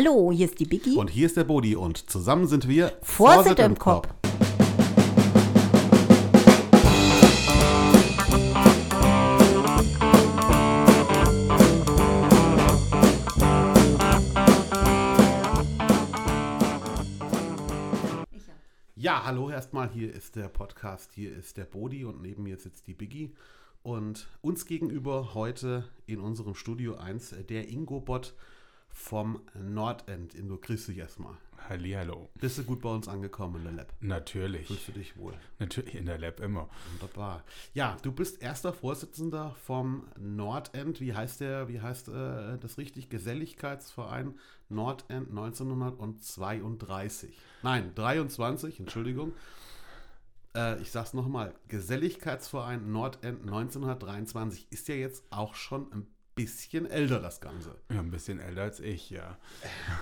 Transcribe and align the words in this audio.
Hallo, 0.00 0.30
hier 0.30 0.46
ist 0.46 0.60
die 0.60 0.64
Biggie. 0.64 0.94
Und 0.94 1.10
hier 1.10 1.26
ist 1.26 1.36
der 1.36 1.42
Bodi 1.42 1.74
und 1.74 2.08
zusammen 2.08 2.46
sind 2.46 2.68
wir 2.68 2.92
Vorsitt 3.02 3.58
im 3.58 3.76
Kopf. 3.76 4.06
Ja, 18.94 19.24
hallo 19.24 19.50
erstmal, 19.50 19.90
hier 19.90 20.14
ist 20.14 20.36
der 20.36 20.46
Podcast, 20.46 21.10
hier 21.12 21.36
ist 21.36 21.56
der 21.56 21.64
Bodi 21.64 22.04
und 22.04 22.22
neben 22.22 22.44
mir 22.44 22.56
sitzt 22.56 22.86
die 22.86 22.94
Biggie. 22.94 23.34
Und 23.82 24.28
uns 24.42 24.64
gegenüber 24.64 25.34
heute 25.34 25.88
in 26.06 26.20
unserem 26.20 26.54
Studio 26.54 26.94
1 26.98 27.34
der 27.48 27.68
Ingo-Bot 27.68 28.36
vom 28.98 29.40
Nordend. 29.54 30.34
Ingo, 30.34 30.58
grüß 30.58 30.86
dich 30.86 30.98
erstmal. 30.98 31.36
Hallihallo. 31.68 32.30
Bist 32.34 32.58
du 32.58 32.64
gut 32.64 32.80
bei 32.80 32.90
uns 32.90 33.06
angekommen 33.08 33.56
in 33.56 33.64
der 33.64 33.72
Lab? 33.72 33.92
Natürlich. 34.00 34.66
Fühlst 34.66 34.88
du 34.88 34.92
dich 34.92 35.16
wohl? 35.16 35.32
Natürlich 35.58 35.94
in 35.94 36.04
der 36.06 36.18
Lab 36.18 36.40
immer. 36.40 36.68
Wunderbar. 36.92 37.44
Ja, 37.74 37.96
du 38.02 38.12
bist 38.12 38.42
erster 38.42 38.72
Vorsitzender 38.72 39.54
vom 39.64 40.08
Nordend. 40.18 41.00
Wie 41.00 41.14
heißt 41.14 41.40
der, 41.40 41.68
wie 41.68 41.80
heißt 41.80 42.08
äh, 42.08 42.58
das 42.58 42.76
richtig? 42.76 43.08
Geselligkeitsverein 43.08 44.36
Nordend 44.68 45.30
1932. 45.30 47.38
Nein, 47.62 47.94
23, 47.94 48.80
Entschuldigung. 48.80 49.32
Äh, 50.56 50.82
ich 50.82 50.90
sag's 50.90 51.14
nochmal. 51.14 51.54
Geselligkeitsverein 51.68 52.90
Nordend 52.90 53.42
1923 53.42 54.66
ist 54.70 54.88
ja 54.88 54.96
jetzt 54.96 55.22
auch 55.30 55.54
schon 55.54 55.92
ein 55.92 56.08
bisschen 56.44 56.86
älter, 56.86 57.20
das 57.20 57.40
Ganze. 57.40 57.76
Ja, 57.90 58.00
ein 58.00 58.10
bisschen 58.10 58.40
älter 58.40 58.62
als 58.62 58.80
ich, 58.80 59.10
ja. 59.10 59.38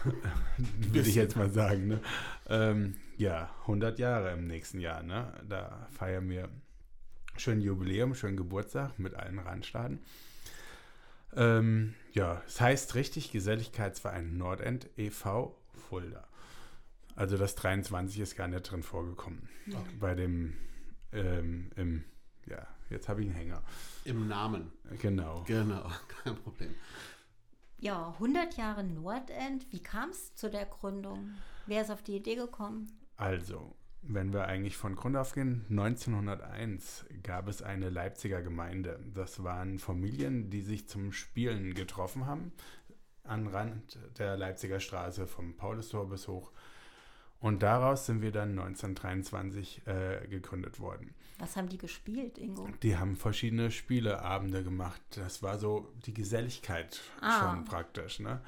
Würde 0.79 1.09
ich 1.09 1.15
jetzt 1.15 1.37
mal 1.37 1.51
sagen. 1.51 1.89
Ne? 1.89 2.01
Ähm, 2.49 2.97
ja, 3.17 3.51
100 3.63 3.99
Jahre 3.99 4.33
im 4.33 4.47
nächsten 4.47 4.81
Jahr. 4.81 5.03
Ne? 5.03 5.33
Da 5.49 5.89
feiern 5.91 6.29
wir 6.29 6.49
schön 7.37 7.61
Jubiläum, 7.61 8.15
schön 8.15 8.37
Geburtstag 8.37 8.99
mit 8.99 9.15
allen 9.15 9.39
Randstaaten. 9.39 10.01
Ähm, 11.35 11.95
ja, 12.13 12.43
es 12.47 12.61
heißt 12.61 12.95
richtig 12.95 13.31
Geselligkeitsverein 13.31 14.37
Nordend 14.37 14.89
e.V. 14.97 15.57
Fulda. 15.89 16.27
Also 17.15 17.37
das 17.37 17.55
23 17.55 18.21
ist 18.21 18.37
gar 18.37 18.49
nicht 18.49 18.71
drin 18.71 18.83
vorgekommen. 18.83 19.49
Okay. 19.69 19.79
Bei 19.99 20.15
dem, 20.15 20.55
ähm, 21.13 21.71
im, 21.77 22.05
ja, 22.47 22.67
jetzt 22.91 23.09
habe 23.09 23.23
ich 23.23 23.29
einen 23.29 23.37
Hänger. 23.37 23.63
Im 24.05 24.29
Namen. 24.29 24.73
Genau. 25.01 25.45
Genau, 25.47 25.91
kein 26.25 26.37
Problem. 26.37 26.75
Ja, 27.79 28.11
100 28.15 28.57
Jahre 28.57 28.85
Nordend. 28.85 29.71
Wie 29.71 29.83
kam 29.83 30.11
es 30.11 30.35
zu 30.35 30.51
der 30.51 30.67
Gründung? 30.67 31.31
Wer 31.67 31.83
ist 31.83 31.91
auf 31.91 32.03
die 32.03 32.17
Idee 32.17 32.37
gekommen? 32.37 32.91
Also, 33.17 33.75
wenn 34.03 34.33
wir 34.33 34.47
eigentlich 34.47 34.77
von 34.77 34.95
Grund 34.95 35.17
auf 35.17 35.33
gehen, 35.33 35.67
1901 35.69 37.07
gab 37.23 37.49
es 37.49 37.63
eine 37.63 37.91
Leipziger 37.91 38.41
Gemeinde. 38.43 39.01
Das 39.15 39.43
waren 39.43 39.79
Familien, 39.79 40.49
die 40.49 40.63
sich 40.63 40.89
zum 40.89 41.13
Spielen 41.13 41.75
getroffen 41.75 42.27
haben, 42.27 42.53
an 43.25 43.49
Rand 43.49 43.99
der 44.19 44.37
Leipziger 44.37 44.81
Straße 44.81 45.27
vom 45.27 45.57
Paulustor 45.57 46.09
bis 46.09 46.29
hoch 46.29 46.53
und 47.41 47.63
daraus 47.63 48.07
sind 48.07 48.23
wir 48.23 48.33
dann 48.33 48.59
1923 48.59 49.87
äh, 49.87 50.27
gegründet 50.29 50.81
worden. 50.81 51.15
Was 51.39 51.57
haben 51.57 51.69
die 51.69 51.79
gespielt, 51.79 52.39
Ingo? 52.39 52.69
Die 52.83 52.97
haben 52.97 53.17
verschiedene 53.17 53.71
Spieleabende 53.71 54.65
gemacht. 54.65 55.03
Das 55.17 55.43
war 55.43 55.59
so 55.59 55.93
die 56.07 56.15
Geselligkeit 56.15 57.01
ah. 57.21 57.41
schon 57.41 57.65
praktisch. 57.65 58.21
Ne? 58.21 58.41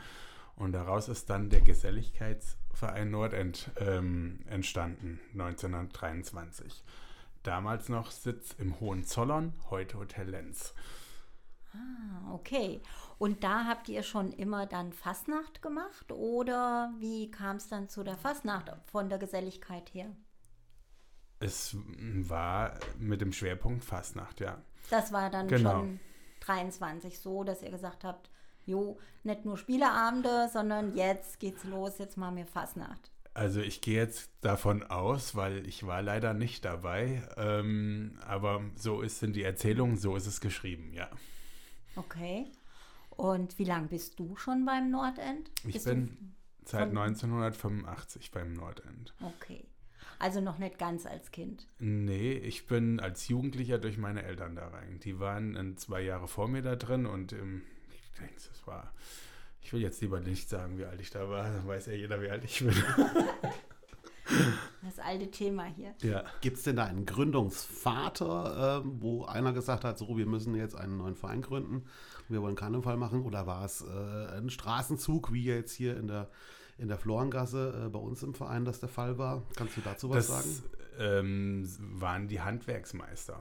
Und 0.57 0.73
daraus 0.73 1.09
ist 1.09 1.29
dann 1.29 1.51
der 1.51 1.61
Geselligkeitsverein 1.61 3.11
Nordend 3.11 3.71
ähm, 3.79 4.41
entstanden, 4.49 5.21
1923. 5.35 6.83
Damals 7.43 7.89
noch 7.89 8.11
Sitz 8.11 8.55
im 8.59 8.81
Hohenzollern, 8.81 9.53
heute 9.71 9.99
Hotel 9.99 10.31
Lenz. 10.31 10.75
Ah, 11.73 12.33
okay. 12.33 12.81
Und 13.19 13.45
da 13.45 13.67
habt 13.67 13.89
ihr 13.89 14.03
schon 14.03 14.33
immer 14.33 14.67
dann 14.67 14.93
Fastnacht 14.93 15.61
gemacht 15.61 16.11
oder 16.13 16.93
wie 16.99 17.31
kam 17.31 17.57
es 17.57 17.69
dann 17.69 17.89
zu 17.89 18.03
der 18.03 18.17
Fastnacht 18.17 18.73
von 18.87 19.09
der 19.09 19.19
Geselligkeit 19.19 19.93
her? 19.93 20.11
Es 21.41 21.77
war 21.95 22.75
mit 22.99 23.21
dem 23.21 23.33
Schwerpunkt 23.33 23.85
Fastnacht, 23.85 24.41
ja. 24.41 24.59
Das 24.91 25.13
war 25.13 25.31
dann 25.31 25.49
genau. 25.49 25.71
schon 25.71 26.01
23 26.41 27.19
so, 27.19 27.45
dass 27.45 27.63
ihr 27.63 27.71
gesagt 27.71 28.05
habt, 28.05 28.31
jo, 28.67 28.99
nicht 29.23 29.45
nur 29.45 29.57
Spieleabende, 29.57 30.49
sondern 30.53 30.95
jetzt 30.95 31.41
geht's 31.41 31.65
los, 31.65 31.99
jetzt 31.99 32.17
machen 32.17 32.37
wir 32.37 32.47
Fastnacht. 32.47 33.11
Also 33.35 33.61
ich 33.61 33.81
gehe 33.81 33.97
jetzt 33.97 34.31
davon 34.41 34.83
aus, 34.83 35.37
weil 35.37 35.65
ich 35.69 35.87
war 35.87 36.03
leider 36.03 36.35
nicht 36.35 36.65
dabei, 36.65 37.23
ähm, 37.37 38.19
aber 38.27 38.63
so 38.75 39.01
ist 39.01 39.23
in 39.23 39.33
die 39.33 39.45
Erzählung, 39.45 39.97
so 39.97 40.17
ist 40.17 40.27
es 40.27 40.41
geschrieben, 40.41 40.93
ja. 40.93 41.09
Okay. 41.95 42.47
Und 43.11 43.57
wie 43.59 43.65
lange 43.65 43.89
bist 43.89 44.19
du 44.19 44.35
schon 44.35 44.65
beim 44.65 44.91
Nordend? 44.91 45.51
Ich 45.65 45.75
bist 45.75 45.87
bin 45.87 46.35
seit 46.65 46.89
1985 46.89 48.33
beim 48.33 48.55
Nordend. 48.55 49.15
Okay. 49.21 49.65
Also 50.19 50.41
noch 50.41 50.59
nicht 50.59 50.79
ganz 50.79 51.07
als 51.07 51.31
Kind. 51.31 51.67
Nee, 51.79 52.33
ich 52.33 52.67
bin 52.67 52.99
als 53.01 53.29
Jugendlicher 53.29 53.79
durch 53.79 53.99
meine 53.99 54.25
Eltern 54.25 54.57
da 54.57 54.69
rein. 54.69 54.99
Die 55.01 55.21
waren 55.21 55.77
zwei 55.77 56.01
Jahre 56.01 56.27
vor 56.27 56.49
mir 56.49 56.63
da 56.63 56.77
drin 56.77 57.07
und 57.07 57.33
ähm, 57.33 57.63
ich 57.95 58.19
denke, 58.19 58.35
es 58.37 58.67
war. 58.67 58.93
Ich 59.61 59.73
will 59.73 59.83
jetzt 59.83 60.01
lieber 60.01 60.21
nicht 60.21 60.49
sagen, 60.49 60.79
wie 60.79 60.87
alt 60.87 61.01
ich 61.01 61.11
da 61.11 61.29
war, 61.29 61.45
dann 61.45 61.67
weiß 61.67 61.87
ja 61.87 61.93
jeder, 61.93 62.23
wie 62.23 62.31
alt 62.31 62.45
ich 62.45 62.61
bin. 62.61 62.75
Das 64.83 64.99
alte 64.99 65.31
Thema 65.31 65.65
hier. 65.65 65.95
Ja. 66.03 66.25
Gibt 66.41 66.59
es 66.59 66.63
denn 66.63 66.77
da 66.77 66.85
einen 66.85 67.07
Gründungsvater, 67.07 68.83
äh, 68.85 68.89
wo 69.01 69.25
einer 69.25 69.53
gesagt 69.53 69.85
hat, 69.85 69.99
so, 69.99 70.17
wir 70.17 70.27
müssen 70.27 70.55
jetzt 70.55 70.77
einen 70.77 70.99
neuen 70.99 71.17
Verein 71.17 71.43
gründen, 71.43 71.87
wir 72.29 72.43
wollen 72.43 72.55
Karneval 72.55 72.97
machen? 72.97 73.23
Oder 73.25 73.47
war 73.47 73.65
es 73.65 73.83
äh, 73.83 74.37
ein 74.37 74.51
Straßenzug, 74.51 75.33
wie 75.33 75.45
jetzt 75.45 75.73
hier 75.73 75.97
in 75.97 76.09
der, 76.09 76.31
in 76.79 76.89
der 76.89 76.99
Florengasse 76.99 77.87
äh, 77.87 77.89
bei 77.89 77.99
uns 77.99 78.23
im 78.23 78.35
Verein 78.35 78.65
das 78.65 78.81
der 78.81 78.89
Fall 78.89 79.19
war? 79.19 79.43
Kannst 79.57 79.77
du 79.77 79.81
dazu 79.81 80.11
was 80.11 80.29
das, 80.29 80.37
sagen? 80.37 80.63
Ähm, 80.99 81.69
waren 81.79 82.29
die 82.29 82.41
Handwerksmeister 82.41 83.41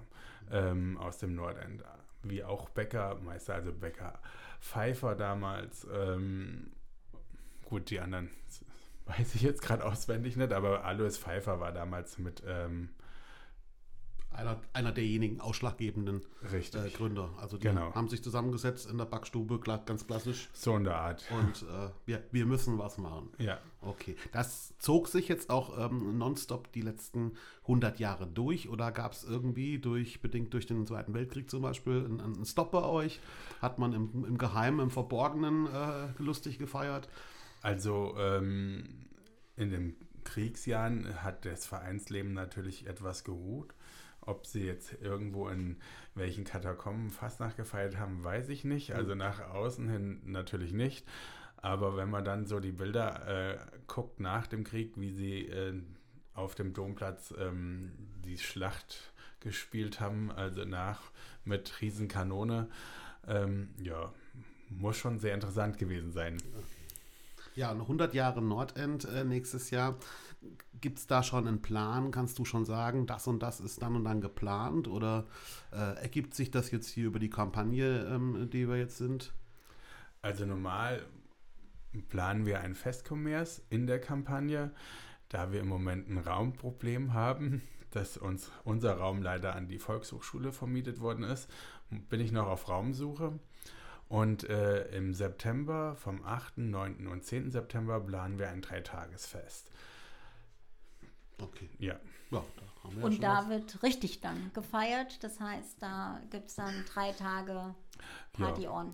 ähm, 0.52 0.98
aus 0.98 1.18
dem 1.18 1.36
Nordend, 1.36 1.84
wie 2.24 2.44
auch 2.44 2.70
Bäckermeister, 2.70 3.56
also 3.56 3.72
Bäcker 3.72 4.20
Pfeiffer 4.60 5.16
damals. 5.16 5.88
Ähm, 5.94 6.72
gut, 7.66 7.90
die 7.90 8.00
anderen 8.00 8.30
weiß 9.06 9.36
ich 9.36 9.42
jetzt 9.42 9.62
gerade 9.62 9.86
auswendig 9.86 10.36
nicht, 10.36 10.52
aber 10.52 10.84
Alois 10.84 11.18
Pfeiffer 11.18 11.60
war 11.60 11.72
damals 11.72 12.18
mit 12.18 12.44
ähm, 12.46 12.90
einer, 14.38 14.62
einer 14.72 14.92
derjenigen 14.92 15.42
ausschlaggebenden 15.42 16.22
äh, 16.44 16.90
Gründer. 16.92 17.32
Also 17.42 17.58
die 17.58 17.68
genau. 17.68 17.94
haben 17.96 18.08
sich 18.08 18.24
zusammengesetzt 18.24 18.90
in 18.90 18.98
der 18.98 19.06
Backstube, 19.06 19.60
ganz 19.60 20.06
klassisch. 20.06 20.48
So 20.54 20.76
in 20.78 20.84
der 20.84 20.96
Art. 20.96 21.26
Und 21.32 21.64
äh, 21.64 21.90
wir, 22.06 22.24
wir 22.32 22.46
müssen 22.46 22.78
was 22.78 23.00
machen. 23.00 23.30
Ja. 23.40 23.60
Okay. 23.82 24.16
Das 24.32 24.76
zog 24.78 25.08
sich 25.08 25.28
jetzt 25.28 25.50
auch 25.50 25.78
ähm, 25.78 26.18
nonstop 26.20 26.72
die 26.72 26.82
letzten 26.82 27.34
100 27.64 28.00
Jahre 28.00 28.28
durch 28.28 28.70
oder 28.70 28.92
gab 28.92 29.14
es 29.14 29.24
irgendwie 29.24 29.80
durch, 29.80 30.22
bedingt 30.22 30.54
durch 30.54 30.68
den 30.68 30.86
Zweiten 30.86 31.14
Weltkrieg 31.16 31.50
zum 31.50 31.64
Beispiel, 31.64 32.06
einen, 32.06 32.22
einen 32.22 32.46
Stopp 32.46 32.72
bei 32.72 32.84
euch? 32.84 33.20
Hat 33.60 33.80
man 33.80 33.94
im, 33.94 34.24
im 34.24 34.38
Geheimen, 34.38 34.80
im 34.82 34.92
Verborgenen 34.92 35.66
äh, 35.66 36.10
lustig 36.20 36.60
gefeiert? 36.60 37.10
Also 37.64 38.16
ähm, 38.20 39.08
in 39.56 39.72
den 39.72 39.96
Kriegsjahren 40.24 41.24
hat 41.24 41.46
das 41.46 41.66
Vereinsleben 41.66 42.34
natürlich 42.34 42.86
etwas 42.86 43.24
geruht. 43.24 43.74
Ob 44.28 44.46
sie 44.46 44.66
jetzt 44.66 45.02
irgendwo 45.02 45.48
in 45.48 45.78
welchen 46.14 46.44
Katakomben 46.44 47.10
fast 47.10 47.40
nachgefeiert 47.40 47.98
haben, 47.98 48.24
weiß 48.24 48.50
ich 48.50 48.64
nicht. 48.64 48.94
Also 48.94 49.14
mhm. 49.14 49.20
nach 49.20 49.40
außen 49.40 49.90
hin 49.90 50.22
natürlich 50.26 50.74
nicht. 50.74 51.08
Aber 51.58 51.98
wenn 51.98 52.10
man 52.10 52.24
dann 52.24 52.46
so 52.46 52.60
die 52.60 52.72
Bilder 52.72 53.56
äh, 53.56 53.58
guckt 53.88 54.20
nach 54.20 54.46
dem 54.46 54.64
Krieg, 54.64 54.94
wie 54.98 55.12
sie 55.12 55.48
äh, 55.48 55.74
auf 56.34 56.56
dem 56.56 56.74
Domplatz 56.74 57.34
ähm, 57.38 57.94
die 58.24 58.38
Schlacht 58.38 59.12
gespielt 59.40 60.00
haben, 60.00 60.32
also 60.32 60.66
nach 60.66 61.02
mit 61.46 61.82
Riesenkanone, 61.82 62.68
ähm, 63.28 63.70
ja, 63.82 64.14
muss 64.70 64.98
schon 64.98 65.20
sehr 65.20 65.34
interessant 65.34 65.78
gewesen 65.78 66.12
sein. 66.12 66.38
Ja, 67.56 67.72
100 67.72 68.14
Jahre 68.14 68.42
Nordend 68.42 69.06
äh, 69.06 69.24
nächstes 69.24 69.72
Jahr. 69.72 69.98
Gibt 70.82 71.00
es 71.00 71.08
da 71.08 71.24
schon 71.24 71.48
einen 71.48 71.62
Plan? 71.62 72.12
Kannst 72.12 72.38
du 72.40 72.46
schon 72.46 72.66
sagen, 72.66 73.08
das 73.08 73.28
und 73.28 73.42
das 73.42 73.60
ist 73.60 73.82
dann 73.82 73.96
und 73.96 74.04
dann 74.04 74.22
geplant? 74.22 74.88
Oder 74.88 75.26
äh, 75.72 76.02
ergibt 76.02 76.34
sich 76.34 76.52
das 76.52 76.72
jetzt 76.72 76.90
hier 76.90 77.08
über 77.08 77.20
die 77.20 77.30
Kampagne, 77.30 78.06
ähm, 78.06 78.50
die 78.52 78.68
wir 78.68 78.78
jetzt 78.78 78.98
sind? 78.98 79.34
Also 80.22 80.46
normal 80.46 81.06
planen 82.10 82.46
wir 82.46 82.62
ein 82.62 82.76
Festkommers 82.76 83.64
in 83.70 83.88
der 83.88 84.00
Kampagne. 84.00 84.72
Da 85.30 85.52
wir 85.52 85.60
im 85.60 85.68
Moment 85.68 86.10
ein 86.10 86.18
Raumproblem 86.18 87.14
haben, 87.14 87.62
dass 87.92 88.18
uns 88.18 88.52
unser 88.64 88.98
Raum 88.98 89.22
leider 89.22 89.56
an 89.56 89.68
die 89.68 89.80
Volkshochschule 89.80 90.52
vermietet 90.52 91.00
worden 91.00 91.24
ist, 91.24 91.50
bin 91.90 92.20
ich 92.20 92.32
noch 92.32 92.48
auf 92.48 92.70
Raumsuche. 92.70 93.40
Und 94.10 94.50
äh, 94.50 94.88
im 94.96 95.14
September, 95.14 95.96
vom 95.96 96.24
8., 96.24 96.60
9. 96.60 97.08
und 97.08 97.24
10. 97.24 97.52
September, 97.52 98.00
planen 98.00 98.40
wir 98.40 98.50
ein 98.50 98.62
Dreitagesfest. 98.62 99.70
Okay. 101.42 101.70
Ja. 101.80 101.96
Ja, 102.32 102.44
da 102.58 102.84
haben 102.84 102.96
wir 102.96 103.00
ja 103.02 103.06
Und 103.06 103.24
da 103.24 103.38
was. 103.44 103.50
wird 103.50 103.84
richtig 103.84 104.20
dann 104.22 104.52
gefeiert. 104.54 105.24
Das 105.24 105.40
heißt, 105.40 105.78
da 105.82 106.20
gibt 106.30 106.50
es 106.50 106.56
dann 106.56 106.74
drei 106.94 107.12
Tage 107.14 107.76
Party 108.34 108.64
Ja. 108.64 108.72
on. 108.72 108.92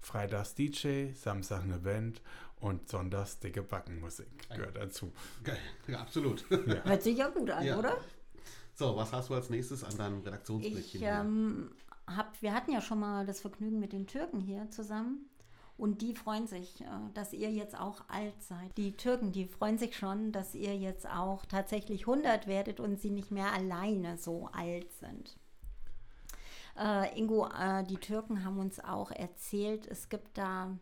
Freitags 0.00 0.54
DJ, 0.54 1.12
Samstag 1.12 1.62
eine 1.64 1.78
Band 1.78 2.22
und 2.60 2.88
sonntags 2.88 3.38
dicke 3.38 3.62
Backenmusik 3.62 4.48
gehört 4.48 4.76
dazu. 4.76 5.12
Geil. 5.44 5.58
Ja, 5.88 6.00
absolut. 6.00 6.44
Hört 6.50 7.02
sich 7.02 7.18
ja 7.18 7.28
gut 7.28 7.50
an, 7.50 7.64
Ja. 7.64 7.78
oder? 7.78 7.98
So, 8.74 8.96
was 8.96 9.12
hast 9.12 9.28
du 9.28 9.34
als 9.34 9.50
nächstes 9.50 9.84
an 9.84 9.96
deinem 9.98 10.20
Redaktionsblättchen? 10.22 10.82
Ich 10.82 10.92
hier? 10.92 11.08
ähm, 11.10 11.70
hab, 12.06 12.40
wir 12.40 12.54
hatten 12.54 12.72
ja 12.72 12.80
schon 12.80 12.98
mal 13.00 13.26
das 13.26 13.40
Vergnügen 13.40 13.78
mit 13.78 13.92
den 13.92 14.06
Türken 14.06 14.40
hier 14.40 14.70
zusammen. 14.70 15.28
Und 15.80 16.02
die 16.02 16.14
freuen 16.14 16.46
sich, 16.46 16.82
äh, 16.82 16.84
dass 17.14 17.32
ihr 17.32 17.50
jetzt 17.50 17.74
auch 17.74 18.02
alt 18.08 18.42
seid. 18.42 18.76
Die 18.76 18.92
Türken, 18.92 19.32
die 19.32 19.46
freuen 19.46 19.78
sich 19.78 19.96
schon, 19.96 20.30
dass 20.30 20.54
ihr 20.54 20.76
jetzt 20.76 21.08
auch 21.08 21.46
tatsächlich 21.46 22.02
100 22.02 22.46
werdet 22.46 22.80
und 22.80 23.00
sie 23.00 23.08
nicht 23.08 23.30
mehr 23.30 23.50
alleine 23.50 24.18
so 24.18 24.50
alt 24.52 24.92
sind. 24.92 25.38
Äh, 26.78 27.18
Ingo, 27.18 27.46
äh, 27.46 27.82
die 27.84 27.96
Türken 27.96 28.44
haben 28.44 28.58
uns 28.58 28.78
auch 28.78 29.10
erzählt, 29.10 29.86
es 29.86 30.10
gibt 30.10 30.36
da 30.36 30.76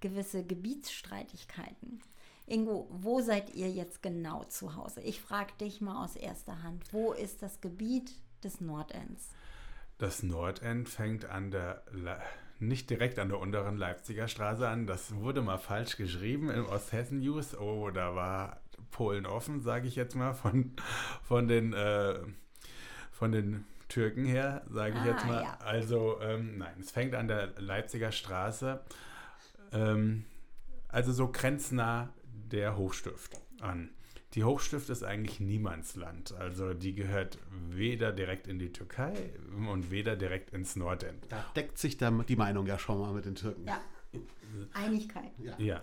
gewisse 0.00 0.42
Gebietsstreitigkeiten. 0.44 2.02
Ingo, 2.46 2.88
wo 2.90 3.20
seid 3.20 3.54
ihr 3.54 3.70
jetzt 3.70 4.02
genau 4.02 4.42
zu 4.42 4.74
Hause? 4.74 5.02
Ich 5.02 5.20
frage 5.20 5.52
dich 5.60 5.80
mal 5.80 6.02
aus 6.02 6.16
erster 6.16 6.64
Hand, 6.64 6.92
wo 6.92 7.12
ist 7.12 7.42
das 7.42 7.60
Gebiet 7.60 8.10
des 8.42 8.60
Nordends? 8.60 9.28
Das 9.98 10.24
Nordend 10.24 10.88
fängt 10.88 11.26
an 11.26 11.52
der, 11.52 11.84
Le 11.92 12.20
nicht 12.62 12.88
direkt 12.90 13.18
an 13.18 13.28
der 13.28 13.38
unteren 13.38 13.76
Leipziger 13.76 14.28
Straße 14.28 14.66
an. 14.68 14.86
Das 14.86 15.14
wurde 15.16 15.42
mal 15.42 15.58
falsch 15.58 15.96
geschrieben 15.96 16.50
im 16.50 16.66
Osthessen 16.66 17.20
News. 17.20 17.58
Oh, 17.58 17.90
da 17.90 18.14
war 18.14 18.60
Polen 18.90 19.26
offen, 19.26 19.60
sage 19.60 19.88
ich 19.88 19.96
jetzt 19.96 20.14
mal, 20.14 20.32
von, 20.34 20.72
von, 21.22 21.48
den, 21.48 21.72
äh, 21.72 22.18
von 23.10 23.32
den 23.32 23.64
Türken 23.88 24.24
her, 24.24 24.62
sage 24.70 24.94
ich 24.94 25.00
Ah, 25.00 25.06
jetzt 25.06 25.26
mal. 25.26 25.42
ja. 25.42 25.58
Also, 25.64 26.20
ähm, 26.20 26.58
nein, 26.58 26.74
es 26.80 26.90
fängt 26.90 27.14
an 27.14 27.28
der 27.28 27.48
Leipziger 27.58 28.12
Straße, 28.12 28.80
ähm, 29.72 30.24
also 30.88 31.12
so 31.12 31.30
grenznah 31.30 32.10
der 32.24 32.76
Hochstift 32.76 33.40
an. 33.60 33.90
Die 34.34 34.44
Hochstift 34.44 34.88
ist 34.88 35.02
eigentlich 35.02 35.40
Niemandsland. 35.40 36.32
Also 36.32 36.72
die 36.72 36.94
gehört 36.94 37.38
weder 37.68 38.12
direkt 38.12 38.46
in 38.46 38.58
die 38.58 38.72
Türkei 38.72 39.12
und 39.68 39.90
weder 39.90 40.16
direkt 40.16 40.50
ins 40.50 40.76
Nordend. 40.76 41.26
Da 41.28 41.44
deckt 41.54 41.78
sich 41.78 41.98
dann 41.98 42.24
die 42.26 42.36
Meinung 42.36 42.66
ja 42.66 42.78
schon 42.78 42.98
mal 42.98 43.12
mit 43.12 43.26
den 43.26 43.34
Türken. 43.34 43.66
Ja, 43.66 43.80
Einigkeit. 44.74 45.32
Ja. 45.38 45.54
Ja, 45.58 45.82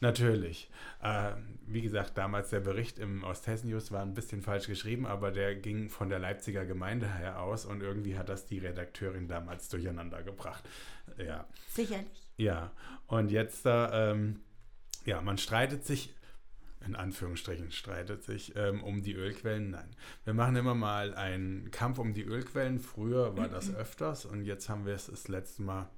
natürlich. 0.00 0.70
Äh, 1.02 1.32
wie 1.66 1.82
gesagt, 1.82 2.18
damals 2.18 2.50
der 2.50 2.60
Bericht 2.60 2.98
im 2.98 3.24
Osthessen 3.24 3.70
News 3.70 3.92
war 3.92 4.02
ein 4.02 4.14
bisschen 4.14 4.42
falsch 4.42 4.66
geschrieben, 4.66 5.06
aber 5.06 5.30
der 5.30 5.54
ging 5.54 5.88
von 5.88 6.08
der 6.08 6.18
Leipziger 6.18 6.64
Gemeinde 6.64 7.12
her 7.12 7.40
aus 7.40 7.64
und 7.64 7.82
irgendwie 7.82 8.18
hat 8.18 8.28
das 8.28 8.46
die 8.46 8.58
Redakteurin 8.58 9.28
damals 9.28 9.68
durcheinander 9.68 10.22
gebracht. 10.22 10.64
Ja. 11.16 11.46
Sicherlich. 11.70 12.30
Ja, 12.36 12.70
und 13.06 13.30
jetzt 13.30 13.66
da, 13.66 14.10
ähm, 14.12 14.40
ja, 15.04 15.20
man 15.20 15.38
streitet 15.38 15.84
sich, 15.84 16.14
in 16.88 16.96
Anführungsstrichen 16.96 17.70
streitet 17.70 18.24
sich 18.24 18.56
ähm, 18.56 18.82
um 18.82 19.02
die 19.02 19.12
Ölquellen. 19.14 19.70
Nein, 19.70 19.90
wir 20.24 20.34
machen 20.34 20.56
immer 20.56 20.74
mal 20.74 21.14
einen 21.14 21.70
Kampf 21.70 21.98
um 21.98 22.14
die 22.14 22.24
Ölquellen. 22.24 22.80
Früher 22.80 23.36
war 23.36 23.48
das 23.48 23.74
öfters 23.74 24.24
und 24.24 24.44
jetzt 24.44 24.68
haben 24.68 24.86
wir 24.86 24.94
es 24.94 25.06
das 25.06 25.28
letzte 25.28 25.62
Mal 25.62 25.88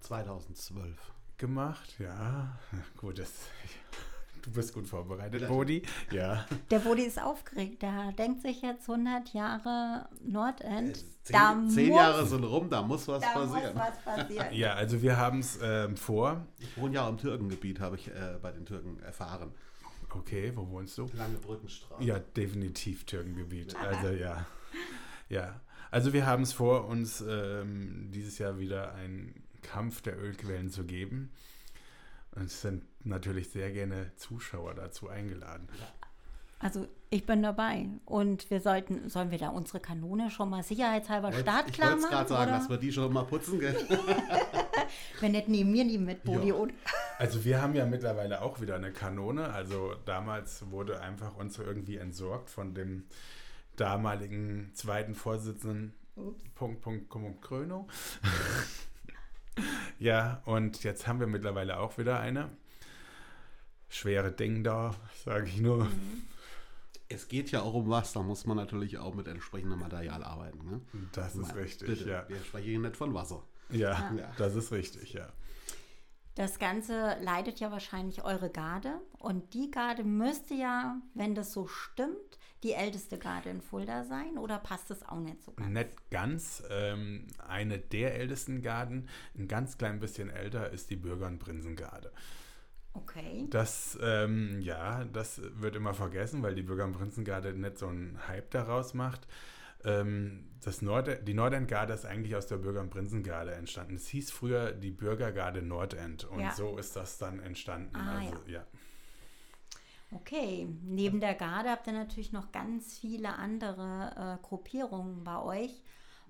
2012. 0.00 0.96
gemacht. 1.38 1.96
Ja, 1.98 2.58
gut, 2.98 3.18
das, 3.18 3.32
du 4.42 4.50
bist 4.50 4.74
gut 4.74 4.86
vorbereitet. 4.86 5.48
Bodi. 5.48 5.82
Ja, 6.10 6.46
Der 6.70 6.78
Bodi 6.80 7.02
ist 7.04 7.20
aufgeregt. 7.20 7.80
Der 7.82 8.12
denkt 8.12 8.42
sich 8.42 8.60
jetzt 8.62 8.88
100 8.88 9.32
Jahre 9.32 10.08
Nordend. 10.22 10.96
Zehn, 11.22 11.32
da 11.32 11.62
zehn 11.68 11.88
muss, 11.88 11.98
Jahre 11.98 12.26
sind 12.26 12.44
rum, 12.44 12.68
da 12.70 12.82
muss 12.82 13.06
was 13.08 13.22
da 13.22 13.38
muss 13.38 13.52
passieren. 13.52 13.76
was 13.76 13.98
passieren. 14.04 14.46
ja, 14.52 14.74
also 14.74 15.00
wir 15.00 15.16
haben 15.16 15.40
es 15.40 15.58
ähm, 15.62 15.96
vor. 15.96 16.46
Ich 16.58 16.76
wohne 16.76 16.94
ja 16.94 17.08
im 17.08 17.18
Türkengebiet, 17.18 17.80
habe 17.80 17.96
ich 17.96 18.08
äh, 18.08 18.38
bei 18.42 18.52
den 18.52 18.64
Türken 18.66 18.98
erfahren. 19.00 19.52
Okay, 20.10 20.52
wo 20.54 20.68
wohnst 20.68 20.98
du? 20.98 21.08
Lange 21.14 21.38
Brückenstraße. 21.38 22.02
Ja, 22.02 22.18
definitiv 22.18 23.04
Türkengebiet. 23.04 23.76
Also 23.76 24.08
ja. 24.08 24.46
Ja. 25.28 25.60
Also 25.90 26.12
wir 26.12 26.26
haben 26.26 26.42
es 26.42 26.52
vor, 26.52 26.86
uns 26.86 27.24
ähm, 27.26 28.10
dieses 28.12 28.38
Jahr 28.38 28.58
wieder 28.58 28.94
einen 28.94 29.42
Kampf 29.62 30.02
der 30.02 30.18
Ölquellen 30.18 30.70
zu 30.70 30.84
geben. 30.84 31.30
Und 32.32 32.44
es 32.44 32.60
sind 32.60 32.84
natürlich 33.04 33.50
sehr 33.50 33.72
gerne 33.72 34.12
Zuschauer 34.16 34.74
dazu 34.74 35.08
eingeladen. 35.08 35.68
Also 36.60 36.86
ich 37.08 37.26
bin 37.26 37.42
dabei. 37.42 37.88
Und 38.04 38.50
wir 38.50 38.60
sollten, 38.60 39.08
sollen 39.08 39.30
wir 39.30 39.38
da 39.38 39.48
unsere 39.48 39.80
Kanone 39.80 40.30
schon 40.30 40.50
mal 40.50 40.62
sicherheitshalber 40.62 41.30
Ich 41.30 41.38
startklar 41.38 41.92
wollte 41.92 41.96
es 41.98 42.02
machen? 42.02 42.10
gerade 42.12 42.28
sagen, 42.28 42.50
oder? 42.50 42.58
dass 42.58 42.68
wir 42.68 42.76
die 42.76 42.92
schon 42.92 43.12
mal 43.12 43.24
putzen. 43.24 43.58
Gell? 43.58 43.74
Wenn 45.20 45.32
nicht 45.32 45.48
nehmen 45.48 45.72
wir 45.72 45.84
die 45.84 45.98
mit, 45.98 46.22
Bodi. 46.22 46.48
Ja. 46.48 46.54
Und 46.54 46.72
Also 47.20 47.44
wir 47.44 47.60
haben 47.60 47.74
ja 47.74 47.84
mittlerweile 47.84 48.40
auch 48.40 48.62
wieder 48.62 48.76
eine 48.76 48.94
Kanone. 48.94 49.52
Also 49.52 49.94
damals 50.06 50.70
wurde 50.70 51.00
einfach 51.02 51.36
uns 51.36 51.52
so 51.52 51.62
irgendwie 51.62 51.98
entsorgt 51.98 52.48
von 52.48 52.72
dem 52.74 53.04
damaligen 53.76 54.70
zweiten 54.72 55.14
Vorsitzenden 55.14 55.92
Ups. 56.16 56.42
Punkt, 56.54 56.80
Punkt, 56.80 57.10
Punkt, 57.10 57.42
Krönung. 57.42 57.90
ja, 59.98 60.40
und 60.46 60.82
jetzt 60.82 61.06
haben 61.06 61.20
wir 61.20 61.26
mittlerweile 61.26 61.78
auch 61.78 61.98
wieder 61.98 62.18
eine. 62.20 62.48
Schwere 63.90 64.32
Ding 64.32 64.64
da, 64.64 64.94
sage 65.22 65.46
ich 65.46 65.60
nur. 65.60 65.88
Es 67.10 67.28
geht 67.28 67.50
ja 67.50 67.60
auch 67.60 67.74
um 67.74 67.90
was, 67.90 68.14
da 68.14 68.22
muss 68.22 68.46
man 68.46 68.56
natürlich 68.56 68.96
auch 68.96 69.12
mit 69.14 69.28
entsprechendem 69.28 69.78
Material 69.78 70.24
arbeiten. 70.24 70.64
Ne? 70.64 70.80
Das 71.12 71.34
ist 71.34 71.48
Mal, 71.48 71.58
richtig, 71.60 71.86
bitte. 71.86 72.08
ja. 72.08 72.24
Wir 72.28 72.38
sprechen 72.42 72.64
hier 72.66 72.78
nicht 72.78 72.96
von 72.96 73.12
Wasser. 73.12 73.42
Ja, 73.68 74.10
Ja. 74.16 74.32
das 74.38 74.54
ist 74.54 74.72
richtig, 74.72 75.12
ja. 75.12 75.28
Das 76.40 76.58
Ganze 76.58 77.18
leitet 77.20 77.60
ja 77.60 77.70
wahrscheinlich 77.70 78.24
eure 78.24 78.48
Garde. 78.48 78.98
Und 79.18 79.52
die 79.52 79.70
Garde 79.70 80.04
müsste 80.04 80.54
ja, 80.54 80.96
wenn 81.12 81.34
das 81.34 81.52
so 81.52 81.66
stimmt, 81.66 82.38
die 82.62 82.72
älteste 82.72 83.18
Garde 83.18 83.50
in 83.50 83.60
Fulda 83.60 84.04
sein. 84.04 84.38
Oder 84.38 84.58
passt 84.58 84.88
das 84.88 85.06
auch 85.06 85.20
nicht 85.20 85.42
so 85.42 85.52
ganz? 85.52 85.68
Nicht 85.68 86.10
ganz. 86.10 86.62
Ähm, 86.70 87.26
eine 87.46 87.78
der 87.78 88.14
ältesten 88.14 88.62
Garden, 88.62 89.06
ein 89.36 89.48
ganz 89.48 89.76
klein 89.76 90.00
bisschen 90.00 90.30
älter, 90.30 90.70
ist 90.70 90.88
die 90.88 90.96
Bürger- 90.96 91.26
und 91.26 91.40
Prinzengarde. 91.40 92.10
Okay. 92.94 93.46
Das, 93.50 93.98
ähm, 94.00 94.62
ja, 94.62 95.04
das 95.04 95.42
wird 95.60 95.76
immer 95.76 95.92
vergessen, 95.92 96.42
weil 96.42 96.54
die 96.54 96.62
Bürger- 96.62 96.84
und 96.86 96.94
Prinzengarde 96.94 97.52
nicht 97.52 97.76
so 97.76 97.88
einen 97.88 98.18
Hype 98.28 98.50
daraus 98.50 98.94
macht. 98.94 99.26
Ähm, 99.84 100.46
das 100.62 100.82
Nord 100.82 101.26
die 101.26 101.34
Nordendgarde 101.34 101.94
ist 101.94 102.04
eigentlich 102.04 102.36
aus 102.36 102.46
der 102.46 102.58
Bürger- 102.58 102.80
und 102.80 102.90
Prinzengarde 102.90 103.52
entstanden. 103.54 103.94
Es 103.94 104.08
hieß 104.08 104.30
früher 104.30 104.72
die 104.72 104.90
Bürgergarde 104.90 105.62
Nordend 105.62 106.24
und 106.24 106.40
Ja. 106.40 106.52
so 106.52 106.76
ist 106.76 106.96
das 106.96 107.16
dann 107.18 107.40
entstanden. 107.40 107.96
Ah, 107.96 108.18
also, 108.18 108.36
ja. 108.46 108.64
Okay, 110.12 110.66
neben 110.82 111.20
der 111.20 111.34
Garde 111.34 111.70
habt 111.70 111.86
ihr 111.86 111.92
natürlich 111.92 112.32
noch 112.32 112.50
ganz 112.52 112.98
viele 112.98 113.36
andere 113.36 114.38
äh, 114.40 114.42
Gruppierungen 114.46 115.22
bei 115.22 115.38
euch. 115.40 115.82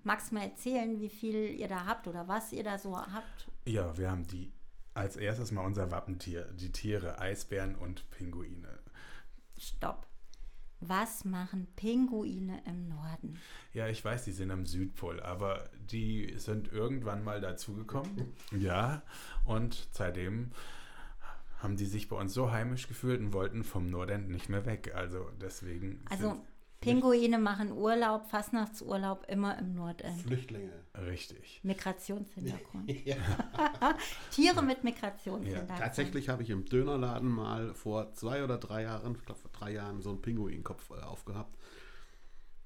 Magst 0.05 0.31
du 0.31 0.35
mal 0.37 0.45
erzählen, 0.45 1.01
wie 1.01 1.09
viel 1.09 1.51
ihr 1.59 1.69
da 1.69 1.87
habt 1.87 2.07
oder 2.07 2.29
was 2.29 2.53
ihr 2.53 2.63
da 2.65 2.79
so 2.79 2.97
habt? 2.97 3.49
ja, 3.67 3.97
wir 3.97 4.11
haben 4.11 4.27
die 4.27 4.53
als 4.95 5.17
erstes 5.17 5.51
mal 5.53 5.65
unser 5.65 5.91
Wappentier, 5.91 6.45
die 6.53 6.73
Tiere 6.73 7.19
Eisbären 7.19 7.75
und 7.75 8.11
Pinguine. 8.11 8.79
Stopp. 9.59 10.07
Was 10.81 11.25
machen 11.25 11.67
Pinguine 11.77 12.63
im 12.67 12.89
Norden? 12.89 13.39
Ja, 13.75 13.89
ich 13.89 14.05
weiß, 14.05 14.25
die 14.25 14.33
sind 14.33 14.51
am 14.51 14.65
Südpol, 14.65 15.21
aber 15.21 15.69
die 15.91 16.35
sind 16.39 16.73
irgendwann 16.73 17.23
mal 17.23 17.41
dazugekommen. 17.41 18.33
ja, 18.53 19.03
und 19.45 19.89
seitdem 19.93 20.53
haben 21.59 21.77
die 21.77 21.85
sich 21.85 22.09
bei 22.09 22.17
uns 22.17 22.33
so 22.33 22.51
heimisch 22.51 22.89
gefühlt 22.89 23.21
und 23.21 23.33
wollten 23.35 23.65
vom 23.65 23.87
Nordend 23.91 24.31
nicht 24.31 24.49
mehr 24.49 24.65
weg. 24.65 24.93
Also 24.95 25.31
deswegen 25.41 26.03
Also 26.09 26.31
sind 26.31 26.43
Pinguine 26.81 27.39
machen 27.39 27.73
Urlaub, 27.73 28.27
Fastnachtsurlaub 28.31 29.27
immer 29.29 29.59
im 29.59 29.75
Nordend. 29.75 30.23
Flüchtlinge. 30.23 30.73
richtig. 31.07 31.61
Migrationshintergrund. 31.63 32.89
Tiere 34.31 34.63
mit 34.63 34.83
Migrationshintergrund. 34.83 35.79
Tatsächlich 35.79 36.31
habe 36.31 36.43
ich 36.43 36.51
im 36.51 36.65
Dönerladen 36.65 37.29
mal 37.29 37.75
vor 37.75 38.15
zwei 38.15 38.43
oder 38.43 38.57
drei 38.57 38.83
Jahren, 38.83 39.15
ich 39.15 39.27
glaube 39.27 39.41
vor 39.41 39.51
drei 39.53 39.73
Jahren, 39.73 40.01
so 40.01 40.11
einen 40.11 40.23
Pinguinkopf 40.23 40.91
äh, 40.91 41.03
aufgehabt. 41.03 41.55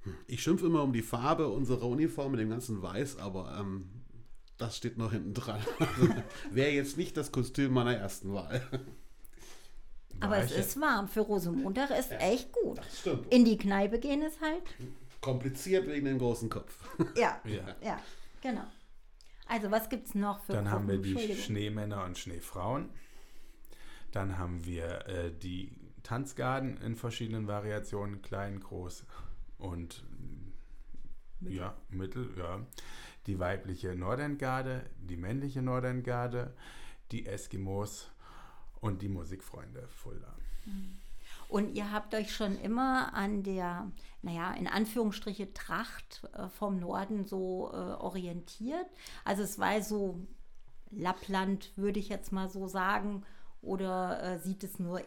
Hm. 0.03 0.15
Ich 0.29 0.43
schimpfe 0.43 0.67
immer 0.67 0.83
um 0.85 0.93
die 0.93 1.03
Farbe 1.03 1.49
unserer 1.49 1.87
Uniform 1.87 2.33
mit 2.33 2.41
dem 2.41 2.51
ganzen 2.51 2.83
Weiß, 2.83 3.19
aber 3.19 3.57
ähm, 3.59 3.89
das 4.59 4.77
steht 4.77 4.97
noch 4.97 5.13
hinten 5.13 5.35
dran. 5.35 5.61
Also, 5.79 6.15
Wäre 6.53 6.71
jetzt 6.71 6.97
nicht 6.97 7.17
das 7.17 7.33
Kostüm 7.33 7.73
meiner 7.73 7.97
ersten 7.97 8.33
Wahl. 8.33 8.63
Aber 10.25 10.39
es 10.39 10.51
ist 10.53 10.81
warm. 10.81 11.09
Für 11.09 11.21
Rosenmontag 11.21 11.91
ist 11.91 12.13
echt 12.13 12.53
gut. 12.53 12.79
Das 12.79 13.01
stimmt. 13.01 13.33
In 13.33 13.45
die 13.45 13.57
Kneipe 13.59 13.99
gehen 13.99 14.23
ist 14.23 14.41
halt. 14.41 14.63
Kompliziert 15.21 15.87
wegen 15.87 16.07
dem 16.07 16.19
großen 16.19 16.49
Kopf. 16.51 16.79
Ja, 17.17 17.41
Ja. 17.45 17.75
ja, 17.83 18.01
genau. 18.43 18.65
Also 19.47 19.71
was 19.71 19.89
gibt 19.89 20.09
es 20.09 20.15
noch 20.15 20.41
für 20.45 20.53
Dann 20.53 20.71
haben 20.71 20.89
wir 20.89 20.97
Gruppen? 20.97 21.17
die. 21.17 21.35
Schneemänner 21.37 22.05
und 22.05 22.19
Schneefrauen. 22.19 22.89
Dann 24.13 24.39
haben 24.39 24.65
wir 24.65 25.07
äh, 25.09 25.33
die 25.33 25.73
Tanzgarden 26.03 26.77
in 26.79 26.97
verschiedenen 26.97 27.47
Variationen, 27.49 28.23
klein, 28.23 28.61
groß 28.61 29.05
und 29.59 30.05
Mittel. 31.41 31.57
ja, 31.57 31.77
mittel, 31.91 32.31
ja. 32.39 32.61
Die 33.27 33.39
weibliche 33.39 33.95
Nordendgarde, 33.97 34.85
die 34.99 35.17
männliche 35.17 35.63
Nordendgarde, 35.63 36.55
die 37.11 37.27
Eskimos 37.27 38.11
und 38.85 39.01
die 39.01 39.09
Musikfreunde 39.09 39.89
Fulda. 39.89 40.35
Und 41.49 41.75
ihr 41.75 41.91
habt 41.91 42.15
euch 42.15 42.35
schon 42.35 42.61
immer 42.61 43.15
an 43.15 43.43
der, 43.43 43.91
naja, 44.23 44.53
in 44.53 44.67
Anführungsstriche 44.67 45.53
Tracht 45.55 46.23
äh, 46.35 46.49
vom 46.49 46.81
Norden 46.81 47.25
so 47.25 47.71
äh, 47.73 47.77
orientiert. 47.77 48.87
Also 49.25 49.43
es 49.43 49.59
war 49.59 49.81
so 49.83 50.21
Lappland, 50.91 51.73
würde 51.77 51.99
ich 51.99 52.09
jetzt 52.09 52.31
mal 52.31 52.49
so 52.49 52.67
sagen. 52.67 53.25
Oder 53.63 54.23
äh, 54.23 54.39
sieht 54.39 54.63
es 54.65 54.79
nur 54.79 55.01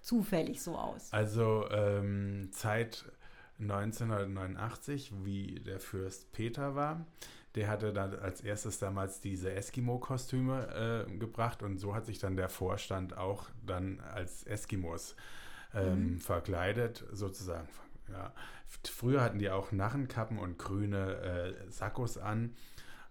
zufällig 0.00 0.62
so 0.62 0.76
aus? 0.76 1.12
Also 1.12 1.68
ähm, 1.70 2.48
Zeit 2.52 3.04
1989, 3.58 5.12
wie 5.24 5.60
der 5.60 5.80
Fürst 5.80 6.32
Peter 6.32 6.74
war, 6.74 7.06
der 7.54 7.68
hatte 7.68 7.92
dann 7.92 8.18
als 8.18 8.40
erstes 8.40 8.78
damals 8.78 9.20
diese 9.20 9.52
Eskimo-Kostüme 9.52 11.06
äh, 11.08 11.16
gebracht 11.18 11.62
und 11.62 11.78
so 11.78 11.94
hat 11.94 12.06
sich 12.06 12.18
dann 12.18 12.36
der 12.36 12.48
Vorstand 12.48 13.16
auch 13.16 13.48
dann 13.64 14.00
als 14.00 14.44
Eskimos 14.44 15.16
ähm, 15.74 16.18
verkleidet, 16.18 17.04
sozusagen. 17.12 17.68
Ja. 18.10 18.32
Früher 18.84 19.22
hatten 19.22 19.38
die 19.38 19.50
auch 19.50 19.72
Narrenkappen 19.72 20.38
und 20.38 20.58
grüne 20.58 21.16
äh, 21.16 21.70
Sakkos 21.70 22.18
an, 22.18 22.54